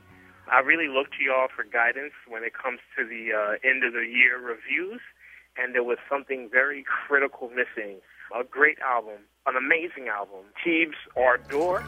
I 0.51 0.59
really 0.59 0.87
look 0.87 1.07
to 1.17 1.23
y'all 1.23 1.47
for 1.53 1.63
guidance 1.63 2.13
when 2.27 2.43
it 2.43 2.53
comes 2.53 2.79
to 2.97 3.03
the 3.03 3.33
uh, 3.33 3.67
end 3.67 3.83
of 3.83 3.93
the 3.93 4.05
year 4.05 4.39
reviews, 4.39 5.01
and 5.57 5.73
there 5.73 5.83
was 5.83 5.97
something 6.09 6.49
very 6.51 6.83
critical 6.83 7.49
missing. 7.49 7.97
A 8.37 8.43
great 8.43 8.77
album, 8.79 9.25
an 9.47 9.55
amazing 9.55 10.07
album. 10.07 10.45
Teebs 10.63 10.93
Ardor. 11.17 11.81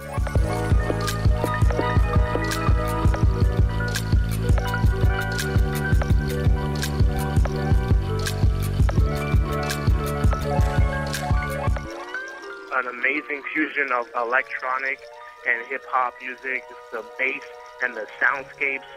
An 12.73 12.87
amazing 12.87 13.43
fusion 13.53 13.89
of 13.91 14.07
electronic 14.15 14.99
and 15.47 15.65
hip 15.67 15.83
hop 15.87 16.13
music. 16.21 16.63
The 16.91 17.03
bass 17.17 17.43
and 17.83 17.95
the 17.95 18.07
soundscapes, 18.21 18.87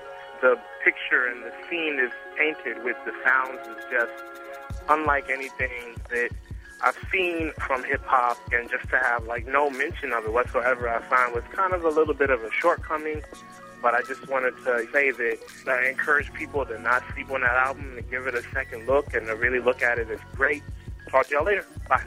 the 0.40 0.58
picture 0.84 1.26
and 1.26 1.42
the 1.42 1.52
scene 1.68 1.98
is 1.98 2.10
painted 2.36 2.82
with 2.84 2.96
the 3.04 3.12
sounds 3.24 3.60
is 3.68 3.84
just 3.90 4.12
unlike 4.88 5.28
anything 5.28 5.96
that 6.10 6.30
I've 6.82 6.96
seen 7.12 7.52
from 7.66 7.84
hip 7.84 8.02
hop, 8.04 8.38
and 8.52 8.70
just 8.70 8.88
to 8.88 8.96
have 8.96 9.24
like 9.24 9.46
no 9.46 9.68
mention 9.68 10.12
of 10.12 10.24
it 10.24 10.32
whatsoever, 10.32 10.88
I 10.88 11.00
find 11.02 11.34
was 11.34 11.44
kind 11.52 11.74
of 11.74 11.84
a 11.84 11.90
little 11.90 12.14
bit 12.14 12.30
of 12.30 12.42
a 12.42 12.50
shortcoming. 12.50 13.22
But 13.82 13.94
I 13.94 14.02
just 14.02 14.28
wanted 14.28 14.56
to 14.64 14.86
say 14.92 15.10
that 15.10 15.38
I 15.66 15.88
encourage 15.88 16.32
people 16.34 16.66
to 16.66 16.78
not 16.78 17.02
sleep 17.14 17.30
on 17.30 17.40
that 17.40 17.54
album 17.54 17.96
and 17.96 18.10
give 18.10 18.26
it 18.26 18.34
a 18.34 18.42
second 18.52 18.86
look 18.86 19.14
and 19.14 19.26
to 19.26 19.36
really 19.36 19.60
look 19.60 19.82
at 19.82 19.98
it 19.98 20.10
as 20.10 20.20
great. 20.34 20.62
Talk 21.10 21.28
to 21.28 21.34
y'all 21.34 21.44
later. 21.44 21.64
Bye. 21.88 22.04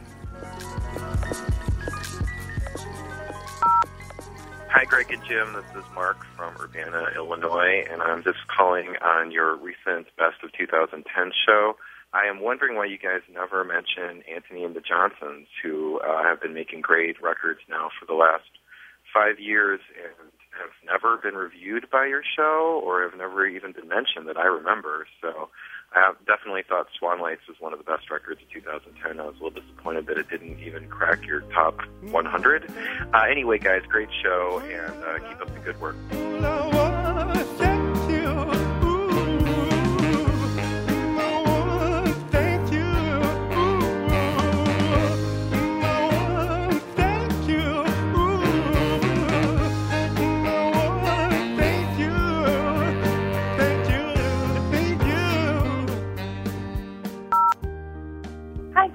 Hi, 4.84 4.90
Greg 4.90 5.14
and 5.14 5.24
Jim. 5.24 5.54
This 5.54 5.82
is 5.82 5.90
Mark 5.96 6.18
from 6.36 6.60
Urbana, 6.60 7.16
Illinois, 7.16 7.88
and 7.90 8.02
I'm 8.02 8.22
just 8.22 8.46
calling 8.52 8.98
on 9.02 9.32
your 9.32 9.56
recent 9.56 10.12
Best 10.18 10.44
of 10.44 10.52
2010 10.60 11.08
show. 11.48 11.78
I 12.12 12.26
am 12.28 12.42
wondering 12.42 12.76
why 12.76 12.88
you 12.88 12.98
guys 12.98 13.22
never 13.32 13.64
mention 13.64 14.28
Anthony 14.28 14.66
and 14.66 14.76
the 14.76 14.82
Johnsons, 14.82 15.48
who 15.64 16.02
uh, 16.04 16.22
have 16.24 16.42
been 16.42 16.54
making 16.54 16.82
great 16.82 17.16
records 17.24 17.62
now 17.70 17.92
for 17.98 18.06
the 18.06 18.14
last 18.14 18.52
five 19.14 19.40
years 19.40 19.80
and 19.96 20.28
have 20.60 20.76
never 20.84 21.16
been 21.16 21.40
reviewed 21.40 21.90
by 21.90 22.06
your 22.06 22.24
show 22.36 22.82
or 22.84 23.04
have 23.04 23.18
never 23.18 23.48
even 23.48 23.72
been 23.72 23.88
mentioned 23.88 24.28
that 24.28 24.36
I 24.36 24.52
remember. 24.52 25.08
So 25.22 25.48
I 25.96 26.14
definitely 26.26 26.64
thought 26.68 26.88
Swan 26.98 27.22
Lights 27.22 27.42
was 27.48 27.58
one 27.60 27.72
of 27.74 27.80
the 27.80 27.86
best 27.86 28.10
records 28.10 28.42
of 28.42 28.50
2010. 28.50 29.20
I 29.20 29.24
was 29.24 29.36
a 29.40 29.44
little 29.44 29.62
disappointed 29.62 30.08
that 30.08 30.18
it 30.18 30.30
didn't 30.30 30.60
even 30.60 30.88
crack 30.88 31.26
your 31.26 31.42
top 31.54 31.80
100. 32.02 32.72
Uh, 33.14 33.18
anyway, 33.30 33.60
guys, 33.60 33.84
great 33.88 34.10
show, 34.24 34.60
and 34.66 35.04
uh, 35.04 35.20
keep 35.30 35.42
up 35.42 35.54
the 35.54 35.60
good 35.60 35.80
work. 35.80 35.96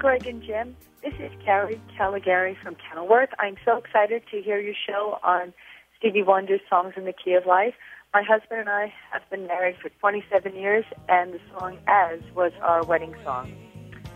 And 0.09 0.43
Jim. 0.43 0.75
This 1.05 1.13
is 1.21 1.31
Carrie 1.45 1.79
Caligari 1.95 2.57
from 2.63 2.77
Kenilworth. 2.77 3.29
I'm 3.39 3.57
so 3.63 3.77
excited 3.77 4.23
to 4.31 4.41
hear 4.41 4.59
your 4.59 4.75
show 4.75 5.19
on 5.23 5.53
Stevie 5.99 6.23
Wonder's 6.23 6.63
Songs 6.71 6.95
in 6.97 7.05
the 7.05 7.13
Key 7.13 7.35
of 7.35 7.45
Life. 7.45 7.75
My 8.15 8.23
husband 8.23 8.61
and 8.61 8.71
I 8.71 8.91
have 9.13 9.29
been 9.29 9.47
married 9.47 9.77
for 9.83 9.91
27 10.01 10.57
years, 10.57 10.87
and 11.11 11.35
the 11.35 11.41
song 11.53 11.77
As 11.87 12.21
was 12.35 12.53
our 12.63 12.83
wedding 12.87 13.15
song. 13.23 13.53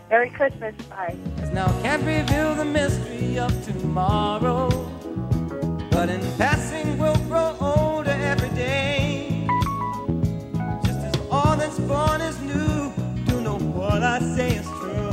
Merry 0.09 0.31
Christmas. 0.31 0.73
Bye. 0.87 1.15
Now 1.53 1.67
can't 1.83 2.03
reveal 2.03 2.55
the 2.55 2.65
mystery 2.65 3.37
of 3.37 3.51
tomorrow, 3.63 4.69
but 5.91 6.09
in 6.09 6.21
passing 6.37 6.97
we'll 6.97 7.15
grow 7.27 7.55
older 7.61 8.09
every 8.09 8.49
day. 8.49 9.45
Just 10.83 10.99
as 10.99 11.15
all 11.29 11.55
that's 11.55 11.79
born 11.81 12.19
is 12.21 12.41
new, 12.41 12.91
do 13.25 13.41
know 13.41 13.59
what 13.59 14.01
I 14.01 14.19
say 14.35 14.55
is 14.55 14.65
true, 14.65 15.12